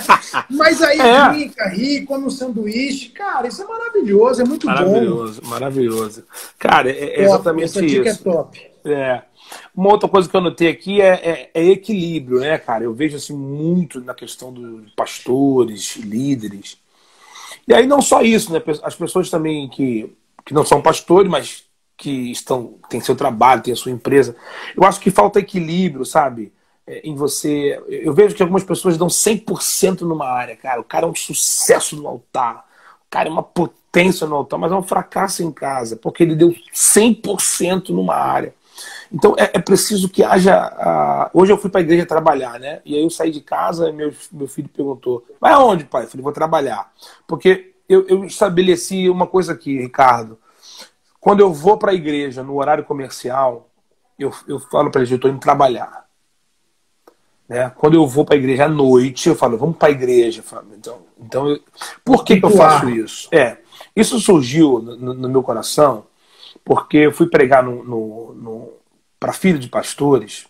Mas 0.50 0.82
aí 0.82 0.98
é. 0.98 1.28
brinca, 1.28 1.68
ri, 1.68 2.04
come 2.04 2.24
um 2.24 2.30
sanduíche. 2.30 3.10
Cara, 3.10 3.46
isso 3.46 3.62
é 3.62 3.66
maravilhoso, 3.66 4.42
é 4.42 4.44
muito 4.44 4.66
maravilhoso, 4.66 5.40
bom. 5.40 5.48
Maravilhoso, 5.48 6.24
maravilhoso. 6.24 6.24
Cara, 6.58 6.90
é, 6.90 7.20
é 7.20 7.24
exatamente 7.24 7.64
Essa 7.64 7.84
isso. 7.84 7.94
Dica 7.94 8.10
é 8.10 8.14
top. 8.14 8.74
É. 8.84 9.22
Uma 9.74 9.90
outra 9.90 10.08
coisa 10.08 10.28
que 10.28 10.36
eu 10.36 10.40
notei 10.40 10.68
aqui 10.68 11.00
é, 11.00 11.08
é, 11.08 11.50
é, 11.54 11.64
equilíbrio, 11.64 12.40
né, 12.40 12.58
cara? 12.58 12.84
Eu 12.84 12.94
vejo 12.94 13.16
assim 13.16 13.36
muito 13.36 14.00
na 14.00 14.14
questão 14.14 14.52
dos 14.52 14.90
pastores, 14.94 15.96
líderes. 15.96 16.78
E 17.66 17.74
aí 17.74 17.86
não 17.86 18.00
só 18.00 18.22
isso, 18.22 18.52
né? 18.52 18.62
As 18.82 18.94
pessoas 18.94 19.30
também 19.30 19.68
que, 19.68 20.12
que 20.44 20.54
não 20.54 20.64
são 20.64 20.82
pastores, 20.82 21.30
mas 21.30 21.63
que 21.96 22.30
estão 22.30 22.78
têm 22.88 23.00
seu 23.00 23.16
trabalho, 23.16 23.62
têm 23.62 23.72
a 23.72 23.76
sua 23.76 23.92
empresa. 23.92 24.36
Eu 24.76 24.84
acho 24.84 25.00
que 25.00 25.10
falta 25.10 25.38
equilíbrio, 25.38 26.04
sabe? 26.04 26.52
É, 26.86 27.00
em 27.08 27.14
você. 27.14 27.80
Eu 27.88 28.12
vejo 28.12 28.34
que 28.34 28.42
algumas 28.42 28.64
pessoas 28.64 28.98
dão 28.98 29.08
100% 29.08 30.02
numa 30.02 30.26
área, 30.28 30.56
cara. 30.56 30.80
O 30.80 30.84
cara 30.84 31.06
é 31.06 31.08
um 31.08 31.14
sucesso 31.14 31.96
no 31.96 32.06
altar. 32.08 32.64
O 33.06 33.10
cara 33.10 33.28
é 33.28 33.32
uma 33.32 33.42
potência 33.42 34.26
no 34.26 34.36
altar, 34.36 34.58
mas 34.58 34.72
é 34.72 34.74
um 34.74 34.82
fracasso 34.82 35.42
em 35.42 35.52
casa, 35.52 35.96
porque 35.96 36.22
ele 36.22 36.34
deu 36.34 36.54
100% 36.72 37.90
numa 37.90 38.14
área. 38.14 38.54
Então 39.12 39.36
é, 39.38 39.52
é 39.54 39.58
preciso 39.60 40.08
que 40.08 40.24
haja. 40.24 41.30
Hoje 41.32 41.52
eu 41.52 41.58
fui 41.58 41.70
para 41.70 41.80
a 41.80 41.84
igreja 41.84 42.04
trabalhar, 42.04 42.58
né? 42.58 42.80
E 42.84 42.96
aí 42.96 43.02
eu 43.02 43.10
saí 43.10 43.30
de 43.30 43.40
casa 43.40 43.88
e 43.88 43.92
meu, 43.92 44.12
meu 44.32 44.48
filho 44.48 44.68
perguntou: 44.68 45.24
Vai 45.40 45.52
aonde, 45.52 45.84
pai? 45.84 46.04
Eu 46.04 46.08
falei: 46.08 46.24
Vou 46.24 46.32
trabalhar. 46.32 46.92
Porque 47.26 47.74
eu, 47.88 48.06
eu 48.08 48.24
estabeleci 48.24 49.08
uma 49.08 49.26
coisa 49.26 49.52
aqui, 49.52 49.78
Ricardo. 49.78 50.38
Quando 51.24 51.40
eu 51.40 51.50
vou 51.50 51.78
para 51.78 51.90
a 51.90 51.94
igreja 51.94 52.42
no 52.42 52.58
horário 52.58 52.84
comercial, 52.84 53.70
eu, 54.18 54.30
eu 54.46 54.60
falo 54.60 54.90
para 54.90 55.00
eles, 55.00 55.10
eu 55.10 55.16
estou 55.16 55.30
indo 55.30 55.40
trabalhar. 55.40 56.04
Né? 57.48 57.72
Quando 57.78 57.94
eu 57.94 58.06
vou 58.06 58.26
para 58.26 58.34
a 58.34 58.36
igreja 58.36 58.66
à 58.66 58.68
noite, 58.68 59.30
eu 59.30 59.34
falo, 59.34 59.56
vamos 59.56 59.78
para 59.78 59.88
a 59.88 59.90
igreja. 59.90 60.44
Então, 60.76 60.98
então 61.18 61.48
eu... 61.48 61.60
por 62.04 62.24
que, 62.24 62.38
que 62.38 62.44
eu 62.44 62.50
faço 62.50 62.90
isso? 62.90 63.30
É, 63.32 63.56
isso 63.96 64.20
surgiu 64.20 64.80
no, 64.80 65.14
no 65.14 65.28
meu 65.30 65.42
coração 65.42 66.04
porque 66.62 66.98
eu 66.98 67.12
fui 67.12 67.26
pregar 67.26 67.62
no, 67.62 67.82
no, 67.82 68.34
no 68.34 68.72
para 69.18 69.32
filho 69.32 69.58
de 69.58 69.68
pastores 69.68 70.46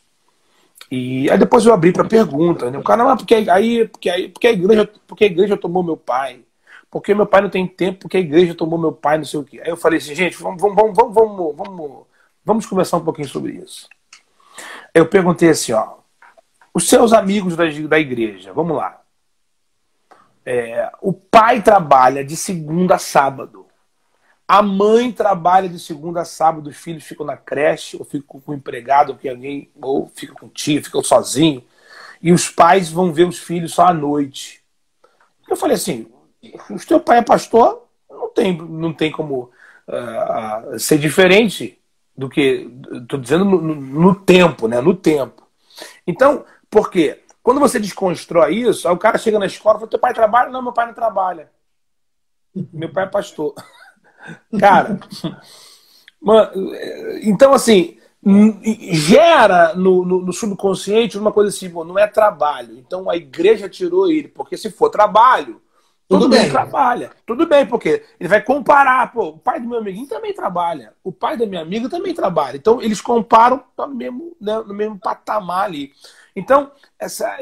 e 0.90 1.30
aí 1.30 1.38
depois 1.38 1.64
eu 1.64 1.72
abri 1.72 1.92
para 1.92 2.04
pergunta, 2.04 2.68
né? 2.68 2.78
O 2.78 2.82
cara, 2.82 3.04
não, 3.04 3.16
porque 3.16 3.36
aí, 3.36 3.86
porque 3.86 4.10
aí, 4.10 4.28
porque 4.28 4.48
a 4.48 4.52
igreja, 4.52 4.90
porque 5.06 5.22
a 5.22 5.28
igreja 5.28 5.56
tomou 5.56 5.84
meu 5.84 5.96
pai 5.96 6.40
porque 6.94 7.12
meu 7.12 7.26
pai 7.26 7.40
não 7.40 7.50
tem 7.50 7.66
tempo, 7.66 8.02
porque 8.02 8.18
a 8.18 8.20
igreja 8.20 8.54
tomou 8.54 8.78
meu 8.78 8.92
pai, 8.92 9.18
não 9.18 9.24
sei 9.24 9.40
o 9.40 9.42
quê. 9.42 9.60
Aí 9.60 9.68
eu 9.68 9.76
falei 9.76 9.98
assim, 9.98 10.14
gente, 10.14 10.40
vamos, 10.40 10.62
vamos, 10.62 10.76
vamos, 10.76 11.12
vamos, 11.12 11.56
vamos, 11.56 12.06
vamos 12.44 12.66
conversar 12.66 12.98
um 12.98 13.04
pouquinho 13.04 13.26
sobre 13.26 13.54
isso. 13.54 13.88
Eu 14.94 15.04
perguntei 15.08 15.48
assim, 15.48 15.72
ó, 15.72 15.96
os 16.72 16.88
seus 16.88 17.12
amigos 17.12 17.56
da, 17.56 17.64
da 17.88 17.98
igreja, 17.98 18.52
vamos 18.52 18.76
lá. 18.76 19.02
É, 20.46 20.88
o 21.02 21.12
pai 21.12 21.62
trabalha 21.62 22.24
de 22.24 22.36
segunda 22.36 22.94
a 22.94 22.98
sábado. 22.98 23.66
A 24.46 24.62
mãe 24.62 25.10
trabalha 25.10 25.68
de 25.68 25.80
segunda 25.80 26.20
a 26.20 26.24
sábado, 26.24 26.70
os 26.70 26.76
filhos 26.76 27.02
ficam 27.02 27.26
na 27.26 27.36
creche, 27.36 27.96
ou 27.96 28.04
ficam 28.04 28.40
com 28.40 28.52
o 28.52 28.54
empregado, 28.54 29.16
que 29.16 29.28
alguém, 29.28 29.68
ou 29.82 30.12
ficam 30.14 30.36
com 30.36 30.48
tio, 30.48 30.84
ficam 30.84 31.02
sozinho. 31.02 31.60
E 32.22 32.30
os 32.30 32.48
pais 32.48 32.88
vão 32.88 33.12
ver 33.12 33.26
os 33.26 33.40
filhos 33.40 33.74
só 33.74 33.86
à 33.86 33.92
noite. 33.92 34.62
Eu 35.50 35.56
falei 35.56 35.74
assim, 35.74 36.13
se 36.78 36.86
teu 36.86 37.00
pai 37.00 37.18
é 37.18 37.22
pastor, 37.22 37.86
não 38.10 38.28
tem, 38.30 38.56
não 38.56 38.92
tem 38.92 39.10
como 39.10 39.50
uh, 39.88 40.78
ser 40.78 40.98
diferente 40.98 41.80
do 42.16 42.28
que. 42.28 42.70
Estou 42.92 43.18
dizendo 43.18 43.44
no, 43.44 43.60
no, 43.60 43.74
no, 43.74 44.14
tempo, 44.14 44.68
né? 44.68 44.80
No 44.80 44.94
tempo. 44.94 45.46
Então, 46.06 46.44
por 46.70 46.90
quê? 46.90 47.22
Quando 47.42 47.60
você 47.60 47.78
desconstrói 47.78 48.54
isso, 48.54 48.88
aí 48.88 48.94
o 48.94 48.98
cara 48.98 49.18
chega 49.18 49.38
na 49.38 49.46
escola 49.46 49.76
e 49.76 49.80
fala: 49.80 49.90
teu 49.90 49.98
pai 49.98 50.14
trabalha? 50.14 50.50
Não, 50.50 50.62
meu 50.62 50.72
pai 50.72 50.86
não 50.86 50.94
trabalha. 50.94 51.50
Meu 52.72 52.92
pai 52.92 53.04
é 53.04 53.08
pastor. 53.08 53.54
Cara, 54.58 54.98
mano, 56.20 56.50
então 57.22 57.52
assim, 57.52 57.98
gera 58.92 59.74
no, 59.74 60.04
no, 60.04 60.20
no, 60.22 60.32
subconsciente 60.32 61.18
uma 61.18 61.32
coisa 61.32 61.50
assim, 61.50 61.68
não 61.68 61.98
é 61.98 62.06
trabalho. 62.06 62.78
Então 62.78 63.10
a 63.10 63.16
igreja 63.16 63.68
tirou 63.68 64.10
ele, 64.10 64.28
porque 64.28 64.56
se 64.56 64.70
for 64.70 64.88
trabalho, 64.88 65.60
tudo 66.08 66.28
bem. 66.28 66.50
trabalha. 66.50 67.10
Tudo 67.26 67.46
bem, 67.46 67.66
porque 67.66 68.02
ele 68.20 68.28
vai 68.28 68.42
comparar. 68.42 69.10
Pô, 69.12 69.28
o 69.28 69.38
pai 69.38 69.60
do 69.60 69.68
meu 69.68 69.78
amiguinho 69.78 70.06
também 70.06 70.34
trabalha. 70.34 70.92
O 71.02 71.10
pai 71.10 71.36
da 71.36 71.46
minha 71.46 71.62
amiga 71.62 71.88
também 71.88 72.14
trabalha. 72.14 72.56
Então, 72.56 72.80
eles 72.82 73.00
comparam 73.00 73.62
no 73.76 73.88
mesmo, 73.88 74.36
né, 74.40 74.62
no 74.66 74.74
mesmo 74.74 74.98
patamar 74.98 75.64
ali. 75.64 75.92
Então, 76.36 76.70
essa, 76.98 77.38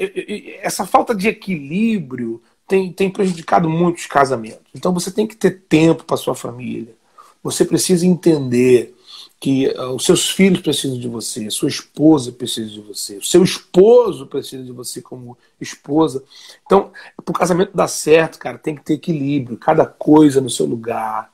essa 0.60 0.86
falta 0.86 1.14
de 1.14 1.28
equilíbrio 1.28 2.42
tem, 2.68 2.92
tem 2.92 3.10
prejudicado 3.10 3.68
muitos 3.68 4.06
casamentos. 4.06 4.62
Então, 4.74 4.92
você 4.92 5.10
tem 5.10 5.26
que 5.26 5.36
ter 5.36 5.62
tempo 5.68 6.04
para 6.04 6.16
sua 6.16 6.34
família. 6.34 6.94
Você 7.42 7.64
precisa 7.64 8.06
entender 8.06 8.94
que 9.42 9.66
uh, 9.76 9.90
os 9.96 10.04
seus 10.04 10.30
filhos 10.30 10.60
precisam 10.60 10.96
de 10.96 11.08
você, 11.08 11.50
sua 11.50 11.68
esposa 11.68 12.30
precisa 12.30 12.70
de 12.70 12.80
você, 12.80 13.16
o 13.16 13.24
seu 13.24 13.42
esposo 13.42 14.24
precisa 14.24 14.62
de 14.62 14.70
você 14.70 15.02
como 15.02 15.36
esposa. 15.60 16.22
Então, 16.64 16.92
para 17.24 17.32
o 17.32 17.34
casamento 17.34 17.76
dar 17.76 17.88
certo, 17.88 18.38
cara, 18.38 18.56
tem 18.56 18.76
que 18.76 18.84
ter 18.84 18.94
equilíbrio, 18.94 19.58
cada 19.58 19.84
coisa 19.84 20.40
no 20.40 20.48
seu 20.48 20.64
lugar, 20.64 21.28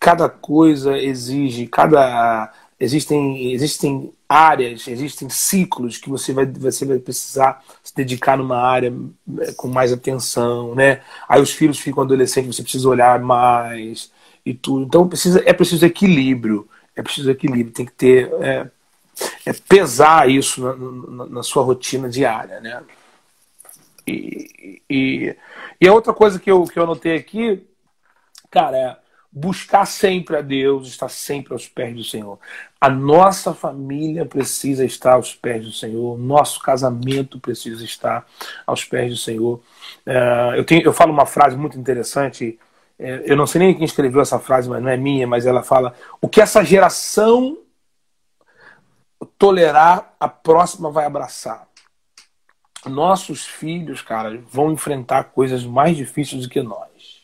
cada 0.00 0.26
coisa 0.26 0.96
exige, 0.98 1.66
cada 1.66 2.50
existem 2.80 3.52
existem 3.52 4.10
áreas, 4.26 4.88
existem 4.88 5.28
ciclos 5.28 5.98
que 5.98 6.08
você 6.08 6.32
vai 6.32 6.46
você 6.46 6.86
vai 6.86 6.98
precisar 6.98 7.62
se 7.82 7.94
dedicar 7.94 8.38
numa 8.38 8.56
área 8.58 8.90
eh, 9.40 9.52
com 9.52 9.68
mais 9.68 9.92
atenção, 9.92 10.74
né? 10.74 11.02
Aí 11.28 11.42
os 11.42 11.50
filhos 11.52 11.78
ficam 11.78 12.04
adolescentes, 12.04 12.56
você 12.56 12.62
precisa 12.62 12.88
olhar 12.88 13.20
mais 13.20 14.10
e 14.46 14.54
tudo. 14.54 14.86
Então 14.86 15.06
precisa 15.08 15.42
é 15.44 15.52
preciso 15.52 15.84
equilíbrio 15.84 16.66
é 16.96 17.02
preciso 17.02 17.30
equilíbrio, 17.30 17.72
tem 17.72 17.86
que 17.86 17.92
ter. 17.92 18.32
É, 18.42 18.70
é 19.46 19.52
pesar 19.68 20.28
isso 20.28 20.60
na, 20.60 20.74
na, 20.76 21.26
na, 21.26 21.42
sua 21.42 21.62
rotina 21.62 22.08
diária, 22.08 22.60
né? 22.60 22.82
E, 24.06 24.82
e, 24.90 25.36
e, 25.80 25.88
a 25.88 25.92
outra 25.92 26.12
coisa 26.12 26.38
que 26.38 26.50
eu, 26.50 26.64
que 26.64 26.78
eu 26.78 26.82
anotei 26.82 27.16
aqui, 27.16 27.66
cara, 28.50 28.76
é 28.76 28.96
buscar 29.32 29.84
sempre 29.84 30.36
a 30.36 30.40
Deus, 30.40 30.86
estar 30.86 31.08
sempre 31.08 31.52
aos 31.52 31.66
pés 31.66 31.94
do 31.96 32.04
Senhor. 32.04 32.38
A 32.80 32.88
nossa 32.88 33.52
família 33.52 34.24
precisa 34.24 34.84
estar 34.84 35.14
aos 35.14 35.34
pés 35.34 35.64
do 35.64 35.72
Senhor, 35.72 36.16
nosso 36.16 36.60
casamento 36.60 37.40
precisa 37.40 37.84
estar 37.84 38.24
aos 38.64 38.84
pés 38.84 39.10
do 39.10 39.16
Senhor. 39.16 39.60
É, 40.06 40.54
eu, 40.56 40.64
tenho, 40.64 40.82
eu 40.82 40.92
falo 40.92 41.12
uma 41.12 41.26
frase 41.26 41.56
muito 41.56 41.78
interessante 41.78 42.58
eu 42.98 43.36
não 43.36 43.46
sei 43.46 43.60
nem 43.60 43.74
quem 43.74 43.84
escreveu 43.84 44.20
essa 44.20 44.38
frase, 44.38 44.68
mas 44.68 44.82
não 44.82 44.88
é 44.88 44.96
minha, 44.96 45.26
mas 45.26 45.46
ela 45.46 45.62
fala: 45.62 45.94
o 46.20 46.28
que 46.28 46.40
essa 46.40 46.64
geração 46.64 47.58
tolerar, 49.38 50.14
a 50.18 50.28
próxima 50.28 50.90
vai 50.90 51.04
abraçar. 51.04 51.68
Nossos 52.86 53.46
filhos, 53.46 54.02
cara, 54.02 54.42
vão 54.50 54.72
enfrentar 54.72 55.24
coisas 55.24 55.64
mais 55.64 55.96
difíceis 55.96 56.42
do 56.42 56.48
que 56.48 56.62
nós. 56.62 57.22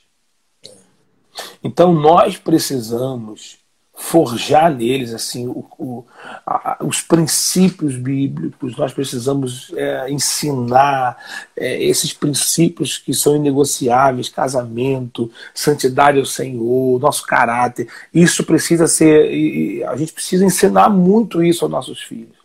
Então 1.63 1.93
nós 1.93 2.39
precisamos 2.39 3.60
forjar 4.01 4.75
neles 4.75 5.13
assim 5.13 5.47
o, 5.47 5.65
o, 5.79 6.05
a, 6.47 6.79
os 6.81 7.03
princípios 7.03 7.97
bíblicos. 7.97 8.75
Nós 8.77 8.95
precisamos 8.95 9.71
é, 9.77 10.11
ensinar 10.11 11.19
é, 11.55 11.85
esses 11.85 12.13
princípios 12.13 12.97
que 12.97 13.13
são 13.13 13.37
inegociáveis: 13.37 14.31
casamento, 14.31 15.31
santidade 15.55 16.19
ao 16.19 16.25
Senhor, 16.25 16.99
nosso 16.99 17.27
caráter. 17.27 17.89
Isso 18.13 18.43
precisa 18.43 18.89
ser. 18.89 19.85
a 19.87 19.97
gente 19.97 20.13
precisa 20.13 20.45
ensinar 20.45 20.89
muito 20.89 21.45
isso 21.45 21.65
aos 21.65 21.71
nossos 21.71 22.03
filhos. 22.03 22.41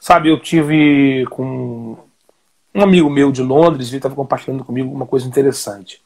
Sabe, 0.00 0.28
eu 0.28 0.40
tive 0.40 1.24
com 1.30 1.96
um 2.74 2.82
amigo 2.82 3.08
meu 3.08 3.30
de 3.30 3.42
Londres, 3.42 3.88
ele 3.88 3.98
estava 3.98 4.14
compartilhando 4.14 4.64
comigo 4.64 4.92
uma 4.92 5.06
coisa 5.06 5.26
interessante. 5.26 6.02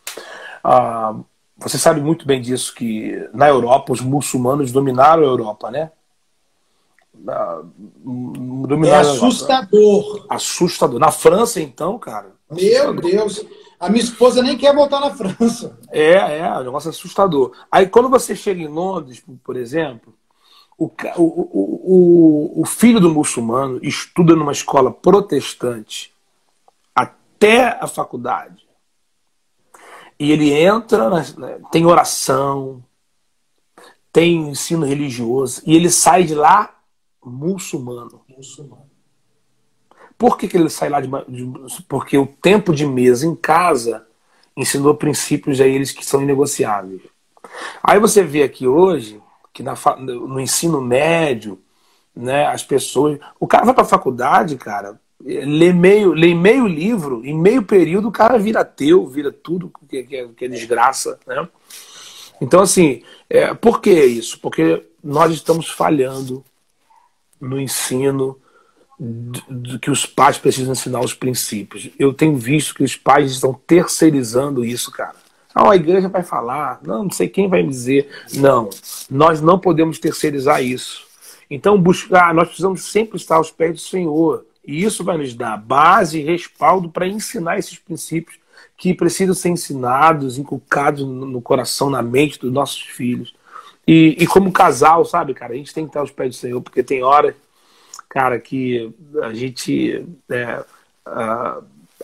Ah, 0.62 1.14
você 1.56 1.78
sabe 1.78 2.00
muito 2.00 2.26
bem 2.26 2.40
disso, 2.40 2.74
que 2.74 3.28
na 3.32 3.48
Europa 3.48 3.92
os 3.92 4.00
muçulmanos 4.00 4.72
dominaram 4.72 5.22
a 5.22 5.26
Europa, 5.26 5.70
né? 5.70 5.90
é 8.86 8.94
assustador. 8.94 10.26
Assustador. 10.28 10.98
Na 10.98 11.12
França, 11.12 11.60
então, 11.60 11.98
cara. 11.98 12.32
Meu 12.50 12.94
Deus. 12.94 13.44
A 13.78 13.88
minha 13.88 14.02
esposa 14.02 14.42
nem 14.42 14.56
quer 14.56 14.74
voltar 14.74 15.00
na 15.00 15.10
França. 15.10 15.78
É, 15.90 16.38
é, 16.38 16.58
um 16.58 16.64
negócio 16.64 16.90
assustador. 16.90 17.52
Aí 17.70 17.86
quando 17.86 18.08
você 18.08 18.34
chega 18.34 18.60
em 18.60 18.68
Londres, 18.68 19.22
por 19.42 19.56
exemplo, 19.56 20.14
o, 20.78 20.90
o, 21.16 22.52
o, 22.56 22.62
o 22.62 22.66
filho 22.66 22.98
do 22.98 23.10
muçulmano 23.10 23.78
estuda 23.82 24.34
numa 24.34 24.52
escola 24.52 24.90
protestante 24.90 26.12
até 26.94 27.78
a 27.80 27.86
faculdade. 27.86 28.63
E 30.24 30.32
ele 30.32 30.52
entra, 30.52 31.10
né, 31.10 31.60
tem 31.70 31.84
oração, 31.84 32.82
tem 34.12 34.48
ensino 34.48 34.86
religioso, 34.86 35.62
e 35.66 35.76
ele 35.76 35.90
sai 35.90 36.24
de 36.24 36.34
lá 36.34 36.74
muçulmano. 37.22 38.22
Muçulmano. 38.28 38.84
Por 40.16 40.38
que, 40.38 40.48
que 40.48 40.56
ele 40.56 40.70
sai 40.70 40.88
lá 40.88 41.00
de, 41.00 41.08
de, 41.28 41.82
Porque 41.88 42.16
o 42.16 42.26
tempo 42.26 42.74
de 42.74 42.86
mesa 42.86 43.26
em 43.26 43.34
casa 43.34 44.06
ensinou 44.56 44.94
princípios 44.94 45.60
a 45.60 45.66
eles 45.66 45.90
que 45.90 46.06
são 46.06 46.22
inegociáveis. 46.22 47.02
Aí 47.82 47.98
você 47.98 48.22
vê 48.22 48.42
aqui 48.42 48.66
hoje 48.66 49.20
que 49.52 49.62
na, 49.62 49.74
no 49.98 50.40
ensino 50.40 50.80
médio, 50.80 51.60
né, 52.14 52.46
as 52.46 52.62
pessoas. 52.62 53.18
O 53.38 53.46
cara 53.46 53.64
vai 53.64 53.74
para 53.74 53.84
a 53.84 53.86
faculdade, 53.86 54.56
cara, 54.56 55.00
lê 55.22 55.72
meio, 55.72 56.12
lê 56.12 56.34
meio 56.34 56.66
livro, 56.66 57.24
em 57.24 57.36
meio 57.36 57.62
período 57.62 58.08
o 58.08 58.12
cara 58.12 58.38
vira 58.38 58.60
ateu, 58.60 59.06
vira 59.06 59.32
tudo 59.32 59.72
que, 59.88 60.02
que, 60.02 60.16
é, 60.16 60.28
que 60.28 60.44
é 60.44 60.48
desgraça. 60.48 61.18
Né? 61.26 61.48
Então, 62.40 62.60
assim, 62.60 63.02
é, 63.28 63.54
por 63.54 63.80
que 63.80 63.92
isso? 63.92 64.38
Porque 64.40 64.84
nós 65.02 65.32
estamos 65.32 65.70
falhando 65.70 66.44
no 67.40 67.60
ensino 67.60 68.38
do 68.98 69.78
que 69.78 69.90
os 69.90 70.06
pais 70.06 70.38
precisam 70.38 70.72
ensinar 70.72 71.00
os 71.00 71.14
princípios. 71.14 71.90
Eu 71.98 72.12
tenho 72.12 72.36
visto 72.36 72.74
que 72.74 72.84
os 72.84 72.96
pais 72.96 73.32
estão 73.32 73.52
terceirizando 73.52 74.64
isso, 74.64 74.90
cara. 74.90 75.16
Ah, 75.54 75.70
a 75.70 75.76
igreja 75.76 76.08
vai 76.08 76.22
falar, 76.22 76.80
não, 76.82 77.04
não 77.04 77.10
sei 77.10 77.28
quem 77.28 77.48
vai 77.48 77.62
me 77.62 77.68
dizer. 77.68 78.08
Não, 78.34 78.70
nós 79.08 79.40
não 79.40 79.58
podemos 79.58 79.98
terceirizar 79.98 80.62
isso. 80.62 81.04
Então, 81.48 81.80
buscar, 81.80 82.34
nós 82.34 82.48
precisamos 82.48 82.84
sempre 82.84 83.16
estar 83.16 83.36
aos 83.36 83.50
pés 83.50 83.74
do 83.74 83.80
Senhor. 83.80 84.44
E 84.66 84.82
isso 84.82 85.04
vai 85.04 85.18
nos 85.18 85.34
dar 85.34 85.56
base 85.56 86.20
e 86.20 86.24
respaldo 86.24 86.88
para 86.88 87.06
ensinar 87.06 87.58
esses 87.58 87.78
princípios 87.78 88.38
que 88.76 88.94
precisam 88.94 89.34
ser 89.34 89.50
ensinados, 89.50 90.38
inculcados 90.38 91.04
no 91.06 91.40
coração, 91.40 91.90
na 91.90 92.02
mente 92.02 92.38
dos 92.38 92.52
nossos 92.52 92.82
filhos. 92.82 93.34
E, 93.86 94.16
e 94.18 94.26
como 94.26 94.50
casal, 94.50 95.04
sabe, 95.04 95.34
cara, 95.34 95.52
a 95.52 95.56
gente 95.56 95.74
tem 95.74 95.84
que 95.84 95.90
estar 95.90 96.00
aos 96.00 96.10
pés 96.10 96.30
do 96.30 96.40
Senhor, 96.40 96.60
porque 96.60 96.82
tem 96.82 97.02
horas, 97.02 97.34
cara, 98.08 98.38
que 98.38 98.92
a 99.22 99.32
gente. 99.32 100.06
É, 100.30 100.64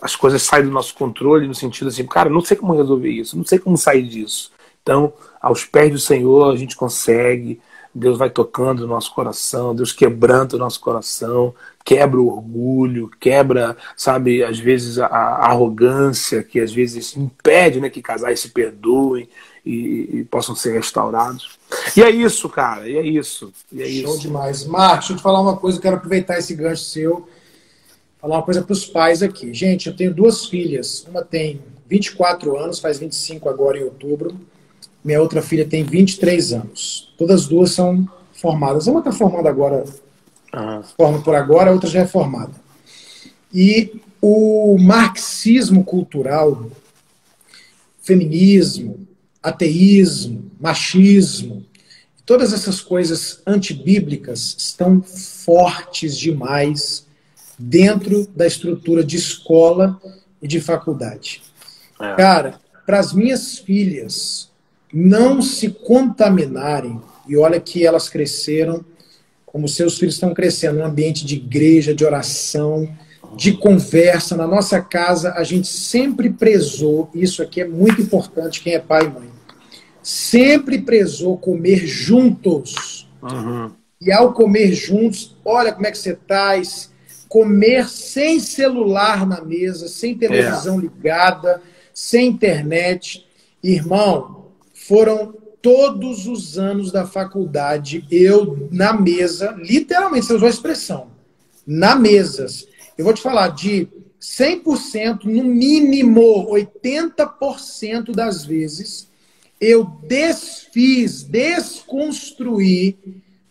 as 0.01 0.15
coisas 0.15 0.41
saem 0.41 0.65
do 0.65 0.71
nosso 0.71 0.93
controle 0.95 1.47
no 1.47 1.53
sentido 1.55 1.87
assim, 1.87 2.05
cara, 2.05 2.29
não 2.29 2.41
sei 2.41 2.57
como 2.57 2.75
resolver 2.75 3.09
isso, 3.09 3.37
não 3.37 3.45
sei 3.45 3.59
como 3.59 3.77
sair 3.77 4.03
disso. 4.03 4.51
Então, 4.81 5.13
aos 5.41 5.65
pés 5.65 5.91
do 5.91 5.99
Senhor, 5.99 6.51
a 6.51 6.55
gente 6.55 6.75
consegue. 6.75 7.59
Deus 7.93 8.17
vai 8.17 8.29
tocando 8.29 8.81
o 8.81 8.87
nosso 8.87 9.13
coração, 9.13 9.75
Deus 9.75 9.91
quebranta 9.91 10.55
o 10.55 10.59
nosso 10.59 10.79
coração, 10.79 11.53
quebra 11.83 12.19
o 12.19 12.27
orgulho, 12.27 13.09
quebra, 13.19 13.75
sabe, 13.95 14.43
às 14.43 14.59
vezes 14.59 14.99
a, 14.99 15.07
a 15.07 15.47
arrogância 15.47 16.43
que 16.43 16.59
às 16.59 16.71
vezes 16.71 17.15
impede 17.17 17.79
né, 17.79 17.89
que 17.89 18.01
casais 18.01 18.39
se 18.39 18.49
perdoem 18.49 19.27
e, 19.65 20.19
e, 20.19 20.23
possam 20.25 20.55
ser 20.55 20.73
restaurados. 20.73 21.59
E 21.95 22.01
é 22.01 22.09
isso, 22.09 22.49
cara, 22.49 22.89
e 22.89 22.97
é 22.97 23.01
isso. 23.01 23.53
E 23.71 23.81
é 23.81 23.85
Show 23.85 24.13
isso. 24.13 24.19
demais. 24.21 24.65
Marcos, 24.65 24.99
deixa 24.99 25.13
eu 25.13 25.17
te 25.17 25.23
falar 25.23 25.41
uma 25.41 25.57
coisa, 25.57 25.77
eu 25.77 25.81
quero 25.81 25.97
aproveitar 25.97 26.37
esse 26.37 26.55
gancho 26.55 26.83
seu 26.83 27.27
falar 28.21 28.37
uma 28.37 28.43
coisa 28.43 28.61
para 28.61 28.73
os 28.73 28.85
pais 28.85 29.23
aqui. 29.23 29.51
Gente, 29.53 29.87
eu 29.87 29.95
tenho 29.95 30.13
duas 30.13 30.45
filhas. 30.45 31.05
Uma 31.09 31.23
tem 31.23 31.59
24 31.89 32.55
anos, 32.55 32.79
faz 32.79 32.99
25 32.99 33.49
agora 33.49 33.79
em 33.79 33.83
outubro. 33.83 34.39
Minha 35.03 35.19
outra 35.19 35.41
filha 35.41 35.67
tem 35.67 35.83
23 35.83 36.53
anos. 36.53 37.13
Todas 37.17 37.47
duas 37.47 37.71
são 37.71 38.07
formadas. 38.33 38.85
Uma 38.85 38.99
está 38.99 39.11
formada 39.11 39.49
agora, 39.49 39.83
uhum. 40.55 40.83
forma 40.97 41.21
por 41.21 41.35
agora, 41.35 41.71
outra 41.71 41.89
já 41.89 42.01
é 42.01 42.07
formada. 42.07 42.53
E 43.53 44.01
o 44.21 44.77
marxismo 44.79 45.83
cultural, 45.83 46.69
feminismo, 48.01 49.07
ateísmo, 49.41 50.51
machismo, 50.59 51.65
todas 52.25 52.53
essas 52.53 52.79
coisas 52.79 53.41
antibíblicas 53.45 54.55
estão 54.57 55.01
fortes 55.01 56.17
demais 56.17 57.05
dentro 57.57 58.27
da 58.35 58.47
estrutura 58.47 59.03
de 59.03 59.17
escola 59.17 59.99
e 60.41 60.47
de 60.47 60.61
faculdade. 60.61 61.41
É. 61.99 62.15
Cara, 62.15 62.59
para 62.85 62.99
as 62.99 63.13
minhas 63.13 63.59
filhas 63.59 64.49
não 64.93 65.41
se 65.41 65.69
contaminarem, 65.69 67.01
e 67.27 67.37
olha 67.37 67.59
que 67.59 67.85
elas 67.85 68.09
cresceram, 68.09 68.83
como 69.51 69.67
seus 69.67 69.97
filhos 69.97 70.15
estão 70.15 70.33
crescendo, 70.33 70.79
num 70.79 70.85
ambiente 70.85 71.25
de 71.25 71.35
igreja, 71.35 71.93
de 71.93 72.05
oração, 72.05 72.87
de 73.35 73.51
conversa. 73.51 74.37
Na 74.37 74.47
nossa 74.47 74.79
casa, 74.79 75.33
a 75.33 75.43
gente 75.43 75.67
sempre 75.67 76.29
prezou, 76.29 77.09
isso 77.13 77.43
aqui 77.43 77.59
é 77.59 77.67
muito 77.67 78.01
importante, 78.01 78.61
quem 78.61 78.75
é 78.75 78.79
pai 78.79 79.03
e 79.05 79.09
mãe, 79.09 79.29
sempre 80.01 80.79
prezou 80.79 81.37
comer 81.37 81.85
juntos. 81.85 83.09
Uhum. 83.21 83.71
E 83.99 84.09
ao 84.09 84.31
comer 84.31 84.71
juntos, 84.73 85.35
olha 85.43 85.73
como 85.73 85.85
é 85.85 85.91
que 85.91 85.97
você 85.97 86.13
está, 86.13 86.53
comer 87.27 87.89
sem 87.89 88.39
celular 88.39 89.27
na 89.27 89.41
mesa, 89.41 89.89
sem 89.89 90.17
televisão 90.17 90.79
é. 90.79 90.83
ligada, 90.83 91.61
sem 91.93 92.29
internet. 92.29 93.27
Irmão, 93.61 94.45
foram 94.73 95.40
todos 95.61 96.27
os 96.27 96.57
anos 96.57 96.91
da 96.91 97.05
faculdade, 97.05 98.05
eu 98.09 98.67
na 98.71 98.93
mesa, 98.93 99.55
literalmente, 99.57 100.25
você 100.25 100.33
usou 100.33 100.47
a 100.47 100.51
expressão, 100.51 101.07
na 101.65 101.95
mesas. 101.95 102.67
Eu 102.97 103.05
vou 103.05 103.13
te 103.13 103.21
falar 103.21 103.49
de 103.49 103.87
100%, 104.19 105.25
no 105.25 105.43
mínimo 105.43 106.47
80% 106.49 108.11
das 108.11 108.45
vezes, 108.45 109.07
eu 109.59 109.83
desfiz, 110.07 111.23
desconstruí 111.23 112.97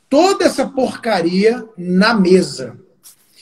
toda 0.09 0.45
essa 0.45 0.67
porcaria 0.67 1.65
na 1.79 2.13
mesa. 2.13 2.77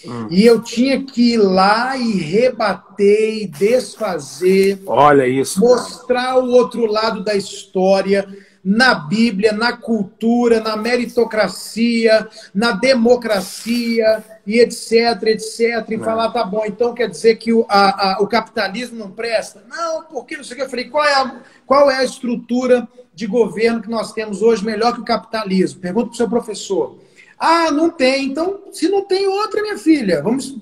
Hum. 0.04 0.28
E 0.30 0.44
eu 0.44 0.62
tinha 0.62 1.02
que 1.02 1.32
ir 1.32 1.38
lá 1.38 1.96
e 1.96 2.12
rebater 2.12 3.42
e 3.42 3.46
desfazer. 3.46 4.80
Olha 4.86 5.26
isso. 5.26 5.58
Mostrar 5.58 6.34
cara. 6.34 6.40
o 6.40 6.50
outro 6.50 6.86
lado 6.86 7.24
da 7.24 7.34
história 7.34 8.28
na 8.68 8.94
Bíblia, 8.94 9.50
na 9.50 9.72
cultura, 9.72 10.60
na 10.60 10.76
meritocracia, 10.76 12.28
na 12.54 12.72
democracia 12.72 14.22
e 14.46 14.60
etc, 14.60 15.22
etc. 15.28 15.86
E 15.88 15.96
não. 15.96 16.04
falar, 16.04 16.30
tá 16.32 16.44
bom, 16.44 16.64
então 16.66 16.92
quer 16.92 17.08
dizer 17.08 17.36
que 17.36 17.50
o, 17.50 17.64
a, 17.66 18.16
a, 18.16 18.22
o 18.22 18.26
capitalismo 18.26 18.98
não 18.98 19.10
presta? 19.10 19.64
Não, 19.70 20.02
porque 20.02 20.36
não 20.36 20.44
sei 20.44 20.52
o 20.52 20.56
que. 20.58 20.64
Eu 20.66 20.68
falei, 20.68 20.84
qual 20.90 21.02
é, 21.02 21.14
a, 21.14 21.36
qual 21.64 21.90
é 21.90 21.96
a 21.96 22.04
estrutura 22.04 22.86
de 23.14 23.26
governo 23.26 23.80
que 23.80 23.88
nós 23.88 24.12
temos 24.12 24.42
hoje 24.42 24.62
melhor 24.62 24.92
que 24.92 25.00
o 25.00 25.04
capitalismo? 25.04 25.80
Pergunta 25.80 26.08
para 26.08 26.12
o 26.12 26.16
seu 26.18 26.28
professor. 26.28 26.98
Ah, 27.38 27.70
não 27.70 27.88
tem. 27.88 28.26
Então, 28.26 28.64
se 28.70 28.86
não 28.90 29.02
tem 29.02 29.26
outra, 29.26 29.62
minha 29.62 29.78
filha, 29.78 30.20
vamos. 30.20 30.54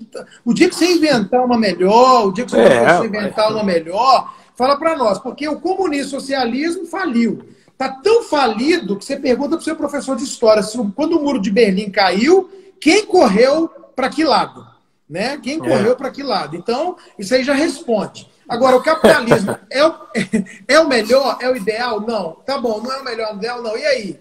O 0.45 0.55
dia 0.55 0.69
que 0.69 0.77
você 0.77 0.93
inventar 0.93 1.45
uma 1.45 1.59
melhor, 1.59 2.29
o 2.29 2.33
dia 2.33 2.45
que 2.45 2.53
você 2.53 2.61
é, 2.61 3.05
inventar 3.05 3.51
uma 3.51 3.65
melhor, 3.65 4.33
fala 4.55 4.77
para 4.77 4.97
nós, 4.97 5.19
porque 5.19 5.49
o 5.49 5.59
comunismo 5.59 6.21
socialismo 6.21 6.87
faliu. 6.87 7.56
Está 7.77 7.91
tão 7.91 8.23
falido 8.23 8.97
que 8.97 9.05
você 9.05 9.17
pergunta 9.17 9.51
para 9.51 9.59
o 9.59 9.63
seu 9.63 9.77
professor 9.77 10.17
de 10.17 10.25
história 10.25 10.63
se 10.63 10.79
quando 10.95 11.19
o 11.19 11.23
muro 11.23 11.41
de 11.41 11.51
Berlim 11.51 11.91
caiu, 11.91 12.51
quem 12.81 13.05
correu 13.05 13.69
para 13.95 14.09
que 14.09 14.25
lado? 14.25 14.67
Né? 15.09 15.39
Quem 15.39 15.57
é. 15.57 15.59
correu 15.59 15.95
para 15.95 16.11
que 16.11 16.23
lado? 16.23 16.57
Então, 16.57 16.97
isso 17.19 17.35
aí 17.35 17.45
já 17.45 17.53
responde. 17.53 18.29
Agora, 18.49 18.77
o 18.77 18.83
capitalismo 18.83 19.59
é 19.71 19.87
o, 19.87 19.95
é 20.67 20.81
o 20.81 20.89
melhor? 20.89 21.37
É 21.41 21.51
o 21.51 21.57
ideal? 21.57 22.01
Não. 22.01 22.33
Tá 22.47 22.59
bom, 22.59 22.81
não 22.81 22.91
é 22.91 23.01
o 23.01 23.05
melhor, 23.05 23.35
ideal? 23.35 23.63
Não. 23.63 23.77
E 23.77 23.85
aí? 23.85 24.19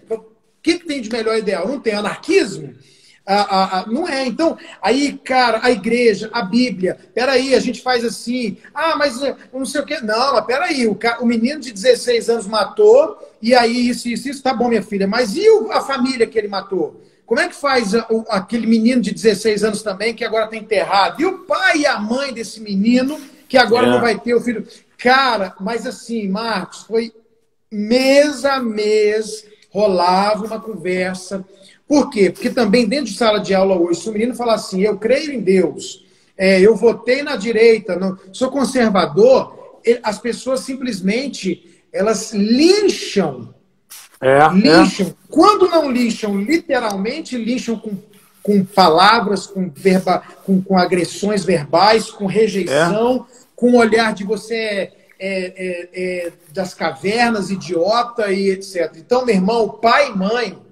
que, 0.66 0.80
que 0.80 0.86
tem 0.86 1.00
de 1.00 1.10
melhor 1.10 1.38
ideal? 1.38 1.68
Não 1.68 1.78
tem 1.78 1.94
anarquismo? 1.94 2.74
Não 3.88 4.08
é. 4.08 4.26
Então, 4.26 4.56
aí, 4.80 5.18
cara, 5.24 5.60
a 5.62 5.70
igreja, 5.70 6.30
a 6.32 6.42
Bíblia, 6.42 6.96
peraí, 7.12 7.54
a 7.54 7.60
gente 7.60 7.82
faz 7.82 8.04
assim. 8.04 8.56
Ah, 8.72 8.94
mas 8.96 9.20
não 9.52 9.66
sei 9.66 9.80
o 9.80 9.84
quê. 9.84 9.98
Não, 10.00 10.34
mas 10.34 10.44
peraí, 10.44 10.86
o, 10.86 10.98
o 11.20 11.26
menino 11.26 11.60
de 11.60 11.72
16 11.72 12.30
anos 12.30 12.46
matou, 12.46 13.18
e 13.42 13.54
aí 13.54 13.88
isso, 13.88 14.08
isso, 14.08 14.28
isso, 14.28 14.42
tá 14.42 14.54
bom, 14.54 14.68
minha 14.68 14.82
filha. 14.82 15.06
Mas 15.06 15.36
e 15.36 15.48
o, 15.48 15.72
a 15.72 15.80
família 15.80 16.26
que 16.26 16.38
ele 16.38 16.48
matou? 16.48 17.02
Como 17.26 17.40
é 17.40 17.48
que 17.48 17.56
faz 17.56 17.92
o, 17.94 18.24
aquele 18.28 18.66
menino 18.66 19.02
de 19.02 19.12
16 19.12 19.64
anos 19.64 19.82
também, 19.82 20.14
que 20.14 20.24
agora 20.24 20.44
está 20.44 20.56
enterrado? 20.56 21.20
E 21.20 21.26
o 21.26 21.38
pai 21.38 21.78
e 21.78 21.86
a 21.86 21.98
mãe 21.98 22.32
desse 22.32 22.60
menino, 22.60 23.20
que 23.48 23.58
agora 23.58 23.88
é. 23.88 23.90
não 23.90 24.00
vai 24.00 24.18
ter 24.18 24.34
o 24.34 24.40
filho? 24.40 24.66
Cara, 24.96 25.54
mas 25.60 25.84
assim, 25.86 26.28
Marcos, 26.28 26.84
foi 26.84 27.12
mês 27.70 28.44
a 28.44 28.60
mês 28.60 29.44
rolava 29.70 30.46
uma 30.46 30.60
conversa, 30.60 31.44
Por 31.86 32.10
quê? 32.10 32.30
Porque 32.30 32.50
também 32.50 32.86
dentro 32.86 33.06
de 33.06 33.16
sala 33.16 33.38
de 33.38 33.54
aula 33.54 33.78
hoje, 33.78 34.00
se 34.00 34.08
o 34.08 34.12
menino 34.12 34.34
falar 34.34 34.54
assim, 34.54 34.82
eu 34.82 34.98
creio 34.98 35.32
em 35.32 35.40
Deus, 35.40 36.04
é, 36.36 36.60
eu 36.60 36.74
votei 36.74 37.22
na 37.22 37.36
direita, 37.36 37.96
não, 37.96 38.18
sou 38.32 38.50
conservador, 38.50 39.80
as 40.02 40.18
pessoas 40.18 40.60
simplesmente 40.60 41.84
elas 41.92 42.32
lincham. 42.32 43.54
É, 44.20 44.48
lincham. 44.52 45.08
É. 45.08 45.14
Quando 45.28 45.68
não 45.68 45.90
lincham 45.90 46.40
literalmente, 46.40 47.36
lincham 47.36 47.78
com, 47.78 47.96
com 48.42 48.64
palavras, 48.64 49.46
com, 49.46 49.70
verba, 49.74 50.22
com, 50.44 50.60
com 50.60 50.76
agressões 50.76 51.44
verbais, 51.44 52.10
com 52.10 52.26
rejeição, 52.26 53.26
é. 53.30 53.36
com 53.54 53.72
o 53.72 53.76
olhar 53.76 54.12
de 54.12 54.24
você 54.24 54.56
é, 54.56 54.90
é, 55.18 55.88
é, 55.94 56.32
das 56.52 56.74
cavernas, 56.74 57.50
idiota 57.50 58.30
e 58.32 58.50
etc. 58.50 58.92
Então, 58.96 59.24
meu 59.24 59.34
irmão, 59.34 59.68
pai 59.68 60.10
e 60.10 60.16
mãe 60.16 60.65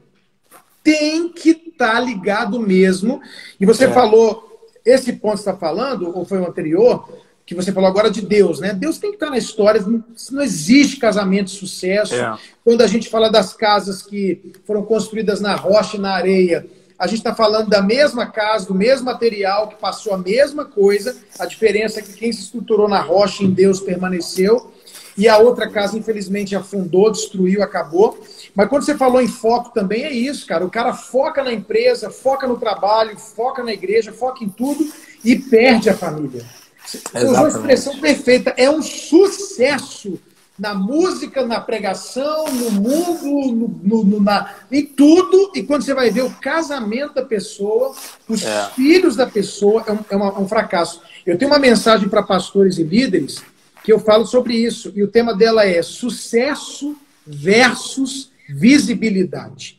tem 0.85 1.31
que 1.31 1.51
estar 1.51 1.95
tá 1.95 2.01
ligado 2.01 2.61
mesmo. 2.61 3.21
E 3.59 3.65
você 3.65 3.89
falou 3.89 4.69
esse 4.85 5.15
ponto 5.15 5.35
que 5.35 5.41
está 5.41 5.57
falando, 5.57 6.15
ou 6.15 6.27
foi 6.27 6.39
o 6.39 6.47
anterior, 6.47 7.09
que 7.47 7.55
você 7.55 7.73
falou 7.73 7.89
agora 7.89 8.11
de 8.11 8.21
Deus, 8.23 8.61
né? 8.61 8.73
Deus 8.73 8.99
tem 8.99 9.11
que 9.11 9.17
estar 9.17 9.31
na 9.31 9.39
história, 9.39 9.83
não 10.31 10.43
existe 10.43 10.99
casamento 10.99 11.47
de 11.47 11.59
sucesso. 11.59 12.15
É. 12.15 12.39
Quando 12.63 12.83
a 12.83 12.87
gente 12.87 13.09
fala 13.09 13.31
das 13.31 13.55
casas 13.55 14.03
que 14.03 14.53
foram 14.67 14.83
construídas 14.83 15.41
na 15.41 15.55
rocha 15.57 15.97
e 15.97 16.01
na 16.01 16.15
areia, 16.15 16.67
a 16.99 17.07
gente 17.07 17.19
está 17.19 17.35
falando 17.35 17.69
da 17.69 17.83
mesma 17.83 18.27
casa, 18.27 18.67
do 18.67 18.75
mesmo 18.75 19.07
material, 19.07 19.69
que 19.69 19.77
passou 19.77 20.15
a 20.15 20.19
mesma 20.19 20.65
coisa. 20.65 21.17
A 21.39 21.45
diferença 21.45 21.99
é 21.99 22.03
que 22.03 22.13
quem 22.13 22.33
se 22.33 22.43
estruturou 22.43 22.89
na 22.89 23.01
rocha 23.01 23.43
em 23.43 23.51
Deus 23.51 23.81
permaneceu, 23.81 24.73
e 25.17 25.29
a 25.29 25.39
outra 25.39 25.69
casa, 25.69 25.97
infelizmente, 25.97 26.57
afundou, 26.57 27.11
destruiu, 27.11 27.63
acabou. 27.63 28.19
Mas 28.55 28.69
quando 28.69 28.85
você 28.85 28.97
falou 28.97 29.23
em 29.23 29.29
foco 29.29 29.73
também 29.73 30.05
é 30.05 30.13
isso, 30.13 30.47
cara. 30.47 30.65
O 30.65 30.71
cara 30.71 30.93
foca 30.93 31.43
na 31.43 31.53
empresa, 31.53 32.11
foca 32.11 32.47
no 32.47 32.59
trabalho, 32.59 33.17
foca 33.17 33.63
na 33.63 33.73
igreja, 33.73 34.13
foca 34.13 34.43
em 34.43 34.49
tudo 34.49 34.87
e 35.25 35.37
perde 35.37 35.89
a 35.89 35.95
família. 35.95 36.45
Exatamente. 36.85 37.33
Usou 37.33 37.45
a 37.45 37.49
expressão 37.49 37.99
perfeita. 38.01 38.55
É 38.57 38.69
um 38.69 38.83
sucesso 38.83 40.19
na 40.59 40.75
música, 40.75 41.45
na 41.45 41.61
pregação, 41.61 42.45
no 42.47 42.71
mundo, 42.73 43.79
no, 43.83 44.05
no, 44.05 44.21
na, 44.21 44.55
em 44.71 44.85
tudo. 44.85 45.53
E 45.55 45.63
quando 45.63 45.83
você 45.83 45.95
vai 45.95 46.11
ver 46.11 46.23
o 46.23 46.31
casamento 46.31 47.15
da 47.15 47.25
pessoa, 47.25 47.95
os 48.29 48.45
é. 48.45 48.71
filhos 48.75 49.17
da 49.17 49.27
pessoa, 49.27 49.85
é 49.87 49.93
um, 49.93 49.99
é, 50.11 50.17
uma, 50.17 50.27
é 50.27 50.39
um 50.39 50.49
fracasso. 50.49 51.01
Eu 51.25 51.39
tenho 51.39 51.51
uma 51.51 51.59
mensagem 51.59 52.09
para 52.09 52.23
pastores 52.23 52.79
e 52.79 52.83
líderes 52.83 53.43
que 53.85 53.93
eu 53.93 54.01
falo 54.01 54.27
sobre 54.27 54.55
isso. 54.55 54.91
E 54.97 55.03
o 55.03 55.09
tema 55.09 55.35
dela 55.35 55.65
é 55.65 55.83
sucesso 55.83 56.97
versus 57.25 58.33
visibilidade. 58.49 59.79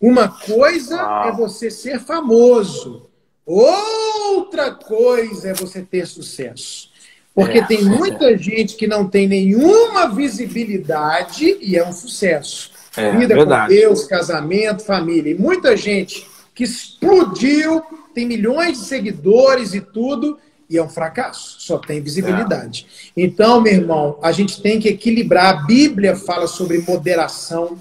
Uma 0.00 0.28
coisa 0.28 1.00
ah. 1.00 1.28
é 1.28 1.32
você 1.32 1.70
ser 1.70 2.00
famoso, 2.00 3.08
outra 3.46 4.72
coisa 4.72 5.50
é 5.50 5.54
você 5.54 5.80
ter 5.80 6.06
sucesso. 6.06 6.90
Porque 7.32 7.58
é. 7.58 7.64
tem 7.64 7.84
muita 7.84 8.36
gente 8.36 8.76
que 8.76 8.86
não 8.86 9.08
tem 9.08 9.28
nenhuma 9.28 10.08
visibilidade 10.08 11.56
e 11.60 11.76
é 11.76 11.86
um 11.86 11.92
sucesso. 11.92 12.72
É, 12.96 13.12
Vida 13.16 13.34
verdade. 13.34 13.74
com 13.74 13.80
Deus, 13.80 14.04
casamento, 14.04 14.84
família. 14.84 15.30
E 15.32 15.38
muita 15.38 15.76
gente 15.76 16.26
que 16.54 16.64
explodiu, 16.64 17.82
tem 18.14 18.26
milhões 18.26 18.80
de 18.80 18.86
seguidores 18.86 19.74
e 19.74 19.80
tudo, 19.80 20.38
e 20.68 20.76
é 20.76 20.82
um 20.82 20.88
fracasso, 20.88 21.60
só 21.60 21.78
tem 21.78 22.00
visibilidade. 22.00 22.86
É. 23.16 23.22
Então, 23.22 23.60
meu 23.60 23.72
irmão, 23.72 24.18
a 24.22 24.32
gente 24.32 24.60
tem 24.60 24.80
que 24.80 24.88
equilibrar. 24.88 25.46
A 25.46 25.62
Bíblia 25.64 26.16
fala 26.16 26.46
sobre 26.46 26.78
moderação, 26.78 27.78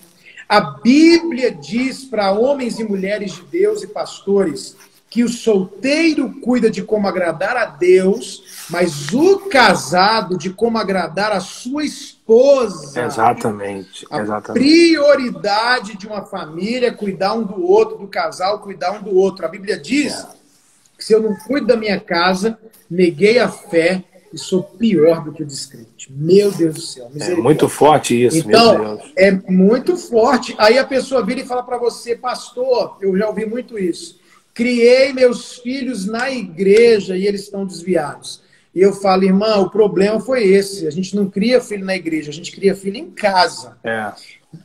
a 0.48 0.62
Bíblia 0.62 1.52
diz 1.52 2.06
para 2.06 2.32
homens 2.32 2.80
e 2.80 2.84
mulheres 2.84 3.34
de 3.34 3.42
Deus 3.44 3.82
e 3.82 3.88
pastores 3.88 4.76
que 5.10 5.24
o 5.24 5.30
solteiro 5.30 6.42
cuida 6.42 6.70
de 6.70 6.84
como 6.84 7.08
agradar 7.08 7.56
a 7.56 7.66
Deus, 7.66 8.66
mas 8.70 9.14
o 9.14 9.48
casado 9.48 10.38
de 10.38 10.50
como 10.50 10.78
agradar 10.78 11.32
a 11.32 11.40
sua 11.40 11.86
esposa. 11.86 13.02
Exatamente. 13.02 14.06
A 14.10 14.42
prioridade 14.42 15.98
de 15.98 16.06
uma 16.06 16.24
família 16.24 16.90
é 16.90 16.92
cuidar 16.92 17.34
um 17.34 17.44
do 17.44 17.64
outro, 17.64 17.98
do 17.98 18.08
casal 18.08 18.60
cuidar 18.60 18.92
um 18.92 19.02
do 19.02 19.16
outro. 19.16 19.46
A 19.46 19.48
Bíblia 19.50 19.78
diz 19.78 20.14
é. 20.14 20.28
Se 21.06 21.14
eu 21.14 21.22
não 21.22 21.36
cuido 21.36 21.68
da 21.68 21.78
minha 21.78 22.00
casa, 22.00 22.58
neguei 22.90 23.38
a 23.38 23.48
fé 23.48 24.04
e 24.34 24.40
sou 24.40 24.64
pior 24.64 25.24
do 25.24 25.32
que 25.32 25.44
o 25.44 25.46
descrente. 25.46 26.12
Meu 26.12 26.52
Deus 26.52 26.74
do 26.74 26.82
céu. 26.82 27.12
É 27.16 27.36
muito 27.36 27.70
forte 27.70 28.26
isso, 28.26 28.40
então, 28.40 29.00
É 29.16 29.32
muito 29.32 29.98
forte. 29.98 30.56
Aí 30.58 30.80
a 30.80 30.84
pessoa 30.84 31.24
vira 31.24 31.42
e 31.42 31.46
fala 31.46 31.62
para 31.62 31.78
você, 31.78 32.16
pastor, 32.16 32.98
eu 33.00 33.16
já 33.16 33.28
ouvi 33.28 33.46
muito 33.46 33.78
isso. 33.78 34.20
Criei 34.52 35.14
meus 35.14 35.60
filhos 35.60 36.08
na 36.08 36.32
igreja 36.32 37.16
e 37.16 37.28
eles 37.28 37.42
estão 37.42 37.68
desviados. 37.68 38.42
E 38.74 38.82
eu 38.82 38.92
falo, 38.92 39.26
irmã, 39.26 39.58
o 39.58 39.70
problema 39.70 40.20
foi 40.20 40.44
esse. 40.44 40.88
A 40.88 40.92
gente 40.92 41.16
não 41.16 41.30
cria 41.30 41.62
filho 41.62 41.86
na 41.86 41.96
igreja, 41.96 42.32
a 42.32 42.34
gente 42.34 42.52
cria 42.52 42.76
filho 42.76 42.98
em 42.98 43.12
casa. 43.12 43.78
É. 43.84 44.12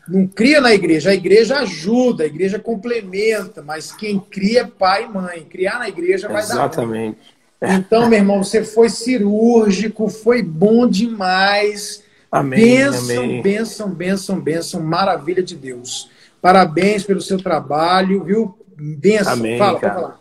Não 0.09 0.27
cria 0.27 0.61
na 0.61 0.73
igreja. 0.73 1.11
A 1.11 1.15
igreja 1.15 1.59
ajuda, 1.59 2.25
a 2.25 2.27
igreja 2.27 2.59
complementa, 2.59 3.63
mas 3.63 3.93
quem 3.93 4.19
cria 4.19 4.63
é 4.63 4.67
pai 4.67 5.05
e 5.05 5.09
mãe. 5.09 5.47
Criar 5.49 5.79
na 5.79 5.89
igreja 5.89 6.29
vai 6.29 6.43
Exatamente. 6.43 6.59
dar. 6.59 6.67
Exatamente. 6.67 7.41
Então, 7.63 8.09
meu 8.09 8.19
irmão, 8.19 8.43
você 8.43 8.65
foi 8.65 8.89
cirúrgico, 8.89 10.09
foi 10.09 10.43
bom 10.43 10.87
demais. 10.89 12.03
Amém. 12.33 12.61
Bênção, 12.61 13.25
amém. 13.25 13.43
bênção, 13.43 13.91
bênção, 13.91 14.41
bênção, 14.41 14.81
maravilha 14.83 15.43
de 15.43 15.57
Deus. 15.57 16.09
Parabéns 16.41 17.05
pelo 17.05 17.21
seu 17.21 17.39
trabalho, 17.39 18.25
viu? 18.25 18.59
Bênção. 18.77 19.35
Amém, 19.35 19.59
Fala, 19.59 19.79
cara. 19.79 19.95
pode 19.95 20.07
falar. 20.07 20.21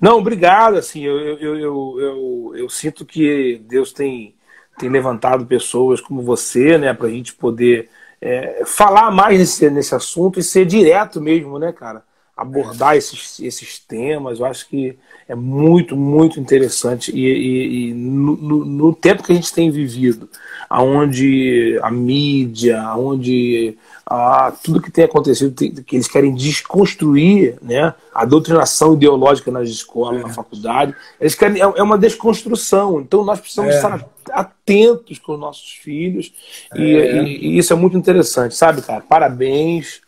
Não, 0.00 0.18
obrigado. 0.18 0.76
Assim, 0.76 1.04
eu, 1.04 1.18
eu, 1.18 1.56
eu, 1.56 1.96
eu, 1.98 2.52
eu 2.56 2.68
sinto 2.68 3.04
que 3.04 3.60
Deus 3.66 3.92
tem, 3.92 4.34
tem 4.78 4.88
levantado 4.88 5.44
pessoas 5.46 6.00
como 6.00 6.22
você, 6.22 6.78
né, 6.78 6.94
para 6.94 7.08
a 7.08 7.10
gente 7.10 7.34
poder 7.34 7.88
é, 8.20 8.64
falar 8.66 9.10
mais 9.10 9.38
nesse, 9.38 9.70
nesse 9.70 9.94
assunto 9.94 10.38
e 10.38 10.42
ser 10.42 10.66
direto 10.66 11.20
mesmo, 11.20 11.58
né, 11.58 11.72
cara? 11.72 12.02
Abordar 12.40 12.96
esses, 12.96 13.38
esses 13.40 13.78
temas. 13.78 14.40
Eu 14.40 14.46
acho 14.46 14.66
que 14.66 14.96
é 15.28 15.34
muito, 15.34 15.94
muito 15.94 16.40
interessante. 16.40 17.12
E, 17.14 17.20
e, 17.20 17.90
e 17.90 17.94
no, 17.94 18.64
no, 18.64 18.94
tempo 18.94 19.22
que 19.22 19.30
a 19.30 19.34
gente 19.34 19.52
tem 19.52 19.70
vivido, 19.70 20.28
aonde 20.68 21.78
a 21.82 21.90
mídia, 21.90 22.80
aonde 22.80 23.76
a, 24.06 24.52
tudo 24.64 24.80
que 24.80 24.90
tem 24.90 25.04
acontecido, 25.04 25.54
que 25.54 25.94
eles 25.94 26.08
querem 26.08 26.34
desconstruir 26.34 27.58
né, 27.60 27.94
a 28.14 28.24
doutrinação 28.24 28.94
ideológica 28.94 29.50
nas 29.50 29.68
escolas, 29.68 30.20
é. 30.20 30.22
na 30.24 30.30
faculdade, 30.30 30.96
eles 31.20 31.34
querem, 31.34 31.60
é, 31.60 31.64
é, 31.64 31.82
uma 31.82 31.98
desconstrução. 31.98 33.00
Então 33.00 33.22
nós 33.22 33.38
precisamos 33.38 33.74
é. 33.74 33.76
estar 33.76 34.04
atentos 34.32 35.18
com 35.18 35.34
os 35.34 35.40
nossos 35.40 35.72
filhos. 35.72 36.32
E, 36.74 36.96
é. 36.96 37.22
e 37.22 37.58
isso 37.58 37.72
é 37.72 37.76
muito 37.76 37.98
interessante, 37.98 38.56
sabe, 38.56 38.80
cara? 38.82 39.02
Parabéns 39.02 40.00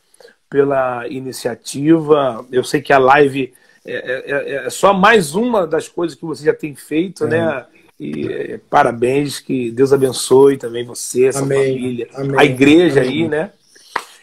pela 0.52 1.08
iniciativa. 1.08 2.44
Eu 2.52 2.62
sei 2.62 2.82
que 2.82 2.92
a 2.92 2.98
live 2.98 3.54
é, 3.84 3.94
é, 3.94 4.30
é, 4.30 4.66
é, 4.66 4.70
só 4.70 4.92
mais 4.92 5.34
uma 5.34 5.66
das 5.66 5.88
coisas 5.88 6.16
que 6.16 6.26
você 6.26 6.44
já 6.44 6.52
tem 6.52 6.74
feito, 6.74 7.26
né? 7.26 7.38
é. 7.38 7.40
né? 7.40 7.64
E 7.98 8.32
é, 8.32 8.60
parabéns, 8.68 9.40
que 9.40 9.70
Deus 9.70 9.92
abençoe 9.92 10.58
também 10.58 10.84
você, 10.84 11.30
Amém. 11.34 11.74
família, 11.74 12.08
Amém. 12.14 12.38
a 12.38 12.44
igreja 12.44 13.00
Amém. 13.00 13.22
aí, 13.22 13.28
né? 13.28 13.50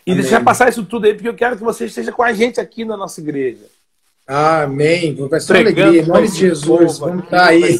E 0.05 0.11
Amém. 0.11 0.21
deixa 0.21 0.39
passar 0.41 0.69
isso 0.69 0.83
tudo 0.85 1.05
aí, 1.05 1.13
porque 1.13 1.29
eu 1.29 1.33
quero 1.33 1.57
que 1.57 1.63
você 1.63 1.85
esteja 1.85 2.11
com 2.11 2.21
a 2.21 2.33
gente 2.33 2.59
aqui 2.59 2.85
na 2.85 2.95
nossa 2.95 3.19
igreja. 3.21 3.65
Amém. 4.27 5.15
Vai 5.27 5.39
ser 5.39 5.53
uma 5.53 5.59
alegria, 5.61 6.01
em 6.01 6.05
nome 6.05 6.27
de 6.27 6.37
Jesus. 6.37 6.99
Vamos 6.99 7.23
estar 7.23 7.47
aí. 7.47 7.79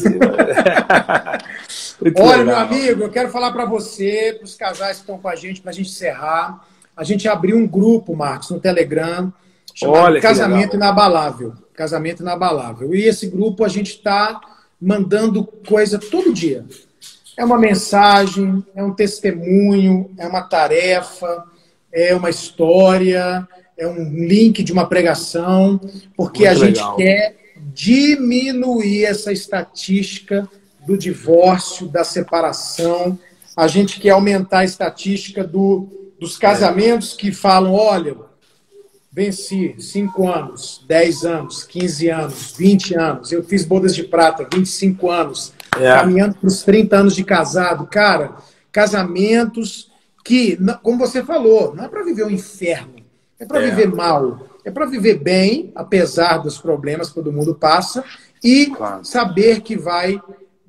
Olha, 2.18 2.44
meu 2.44 2.56
amigo, 2.56 3.02
eu 3.04 3.10
quero 3.10 3.30
falar 3.30 3.52
para 3.52 3.66
você, 3.66 4.34
para 4.36 4.44
os 4.44 4.54
casais 4.54 4.96
que 4.96 5.02
estão 5.02 5.18
com 5.18 5.28
a 5.28 5.36
gente, 5.36 5.60
para 5.60 5.70
a 5.70 5.74
gente 5.74 5.90
encerrar. 5.90 6.66
A 7.00 7.02
gente 7.02 7.26
abriu 7.26 7.56
um 7.56 7.66
grupo, 7.66 8.14
Marcos, 8.14 8.50
no 8.50 8.60
Telegram, 8.60 9.32
chamado 9.74 10.02
Olha, 10.02 10.20
Casamento 10.20 10.76
Inabalável. 10.76 11.54
Casamento 11.72 12.20
Inabalável. 12.20 12.94
E 12.94 13.04
esse 13.04 13.26
grupo 13.26 13.64
a 13.64 13.68
gente 13.68 13.92
está 13.92 14.38
mandando 14.78 15.42
coisa 15.66 15.98
todo 15.98 16.30
dia. 16.30 16.62
É 17.38 17.42
uma 17.42 17.56
mensagem, 17.56 18.62
é 18.74 18.84
um 18.84 18.92
testemunho, 18.92 20.10
é 20.18 20.26
uma 20.26 20.42
tarefa, 20.42 21.42
é 21.90 22.14
uma 22.14 22.28
história, 22.28 23.48
é 23.78 23.86
um 23.86 24.26
link 24.26 24.62
de 24.62 24.70
uma 24.70 24.86
pregação, 24.86 25.80
porque 26.14 26.44
Muito 26.44 26.50
a 26.50 26.66
gente 26.66 26.76
legal. 26.80 26.96
quer 26.96 27.36
diminuir 27.72 29.06
essa 29.06 29.32
estatística 29.32 30.46
do 30.86 30.98
divórcio, 30.98 31.88
da 31.88 32.04
separação. 32.04 33.18
A 33.56 33.66
gente 33.66 33.98
quer 33.98 34.10
aumentar 34.10 34.58
a 34.58 34.64
estatística 34.66 35.42
do, 35.42 35.99
dos 36.20 36.36
casamentos 36.36 37.14
que 37.14 37.32
falam: 37.32 37.72
olha, 37.72 38.14
venci 39.10 39.74
5 39.78 40.28
anos, 40.28 40.84
10 40.86 41.24
anos, 41.24 41.64
15 41.64 42.08
anos, 42.08 42.54
20 42.56 42.94
anos. 42.94 43.32
Eu 43.32 43.42
fiz 43.42 43.64
bodas 43.64 43.94
de 43.94 44.04
prata, 44.04 44.46
25 44.52 45.10
anos, 45.10 45.52
é. 45.76 45.92
caminhando 45.94 46.34
para 46.34 46.46
os 46.46 46.62
30 46.62 46.96
anos 46.96 47.16
de 47.16 47.24
casado. 47.24 47.86
Cara, 47.86 48.36
casamentos 48.70 49.90
que, 50.22 50.58
como 50.82 50.98
você 50.98 51.24
falou, 51.24 51.74
não 51.74 51.84
é 51.84 51.88
para 51.88 52.04
viver 52.04 52.24
o 52.24 52.26
um 52.26 52.30
inferno, 52.30 52.96
é 53.38 53.46
para 53.46 53.62
é. 53.62 53.70
viver 53.70 53.88
mal. 53.88 54.46
É 54.62 54.70
para 54.70 54.84
viver 54.84 55.18
bem, 55.18 55.72
apesar 55.74 56.36
dos 56.36 56.58
problemas 56.58 57.08
que 57.08 57.14
todo 57.14 57.32
mundo 57.32 57.54
passa, 57.54 58.04
e 58.44 58.66
claro. 58.66 59.02
saber 59.06 59.62
que 59.62 59.74
vai 59.74 60.20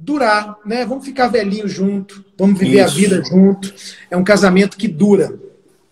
durar, 0.01 0.57
né? 0.65 0.85
Vamos 0.85 1.05
ficar 1.05 1.27
velhinho 1.27 1.67
junto, 1.67 2.25
vamos 2.37 2.59
viver 2.59 2.83
Isso. 2.83 2.95
a 2.95 2.99
vida 2.99 3.23
junto. 3.23 3.73
É 4.09 4.17
um 4.17 4.23
casamento 4.23 4.75
que 4.75 4.87
dura. 4.87 5.33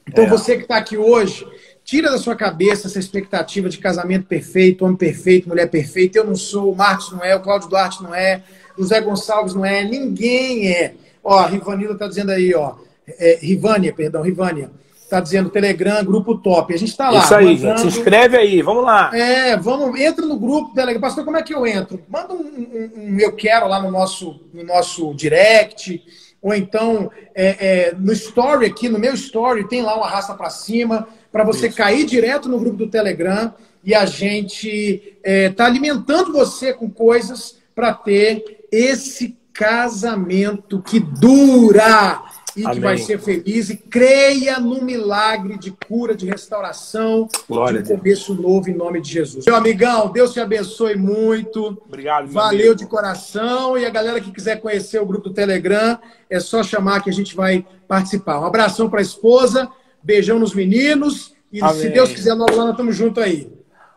Então 0.07 0.24
é. 0.24 0.28
você 0.28 0.57
que 0.57 0.64
está 0.64 0.78
aqui 0.78 0.97
hoje, 0.97 1.45
tira 1.84 2.10
da 2.10 2.18
sua 2.18 2.36
cabeça 2.36 2.88
essa 2.88 2.99
expectativa 2.99 3.70
de 3.70 3.78
casamento 3.78 4.26
perfeito, 4.26 4.84
homem 4.84 4.97
perfeito, 4.97 5.47
mulher 5.47 5.70
perfeita. 5.70 6.18
Eu 6.18 6.26
não 6.26 6.36
sou, 6.36 6.72
o 6.72 6.76
Marcos 6.76 7.12
não 7.12 7.24
é, 7.24 7.36
o 7.36 7.39
Cláudio 7.39 7.70
Duarte 7.70 8.01
não 8.01 8.14
é, 8.14 8.43
o 8.78 8.84
Zé 8.84 8.99
Gonçalves 8.99 9.53
não 9.53 9.64
é, 9.64 9.84
ninguém 9.84 10.72
é. 10.72 10.93
Ó, 11.24 11.38
a 11.38 11.47
Rivanila 11.47 11.93
está 11.93 12.07
dizendo 12.07 12.32
aí, 12.32 12.53
ó, 12.55 12.76
é, 13.07 13.38
Rivânia, 13.41 13.93
perdão, 13.93 14.22
Rivânia 14.22 14.72
está 15.10 15.20
dizendo 15.20 15.49
Telegram, 15.49 16.05
grupo 16.05 16.38
top. 16.38 16.74
A 16.74 16.78
gente 16.78 16.89
está 16.89 17.10
lá. 17.10 17.20
Isso 17.20 17.36
aí, 17.36 17.57
mandando... 17.57 17.82
se 17.82 17.88
inscreve 17.88 18.38
aí, 18.38 18.62
vamos 18.62 18.84
lá. 18.84 19.10
É, 19.14 19.57
vamos, 19.57 19.99
entra 19.99 20.26
no 20.26 20.38
grupo 20.38 20.74
Telegram. 20.74 21.01
Pastor, 21.01 21.26
como 21.26 21.38
é 21.38 21.41
que 21.41 21.53
eu 21.53 21.66
entro? 21.66 22.01
Manda 22.07 22.34
um, 22.34 22.38
um, 22.38 22.91
um 22.95 23.20
eu 23.20 23.36
quero 23.36 23.68
lá 23.68 23.82
no 23.82 23.89
nosso, 23.91 24.39
no 24.53 24.64
nosso 24.64 25.14
direct, 25.16 26.01
ou 26.41 26.53
então 26.53 27.12
é, 27.34 27.89
é, 27.89 27.95
no 27.97 28.14
story 28.14 28.68
aqui, 28.68 28.88
no 28.88 28.99
meu 28.99 29.14
story, 29.16 29.68
tem 29.68 29.82
lá 29.82 29.97
uma 29.97 30.07
raça 30.07 30.34
para 30.36 30.49
cima, 30.49 31.07
para 31.32 31.43
você 31.43 31.68
Isso. 31.68 31.78
cair 31.78 32.05
direto 32.05 32.47
no 32.47 32.60
grupo 32.60 32.78
do 32.78 32.88
Telegram 32.88 33.53
e 33.84 33.95
a 33.95 34.05
gente 34.05 35.18
está 35.24 35.64
é, 35.64 35.68
alimentando 35.68 36.32
você 36.32 36.74
com 36.74 36.89
coisas 36.89 37.57
para 37.74 37.93
ter 37.93 38.68
esse 38.72 39.38
casamento 39.53 40.82
que 40.82 40.99
dura 40.99 42.22
e 42.60 42.64
Amém. 42.64 42.76
que 42.76 42.80
vai 42.82 42.97
ser 42.97 43.20
feliz 43.20 43.70
e 43.70 43.78
creia 43.78 44.60
no 44.60 44.82
milagre 44.82 45.57
de 45.57 45.72
cura, 45.72 46.16
de 46.16 46.26
restauração, 46.26 47.28
Glória 47.47 47.82
de 47.82 47.93
um 47.93 47.97
começo 47.97 48.34
novo 48.34 48.70
em 48.70 48.76
nome 48.76 49.01
de 49.01 49.12
Jesus. 49.12 49.45
Meu 49.45 49.55
amigão, 49.55 50.12
Deus 50.12 50.34
te 50.34 50.39
abençoe 50.39 50.95
muito. 50.95 51.82
Obrigado. 51.88 52.28
Valeu 52.28 52.60
amigo. 52.60 52.76
de 52.76 52.86
coração 52.86 53.78
e 53.78 53.86
a 53.86 53.89
galera 53.89 54.20
que 54.20 54.32
quiser 54.32 54.60
conhecer 54.60 55.01
o 55.01 55.05
grupo 55.05 55.30
do 55.30 55.34
Telegram, 55.34 55.97
é 56.30 56.39
só 56.39 56.62
chamar 56.62 57.01
que 57.01 57.10
a 57.10 57.14
gente 57.14 57.36
vai 57.36 57.66
participar. 57.88 58.39
Um 58.39 58.45
abração 58.45 58.89
para 58.89 58.99
a 58.99 59.01
esposa, 59.01 59.70
beijão 60.03 60.38
nos 60.38 60.53
meninos 60.53 61.34
e 61.51 61.62
Amém. 61.62 61.76
se 61.76 61.89
Deus 61.89 62.12
quiser, 62.12 62.36
nós 62.36 62.55
lá 62.55 62.72
estamos 62.72 62.95
juntos 62.95 63.24
aí. 63.24 63.51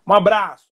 Um 0.06 0.12
abraço. 0.12 0.71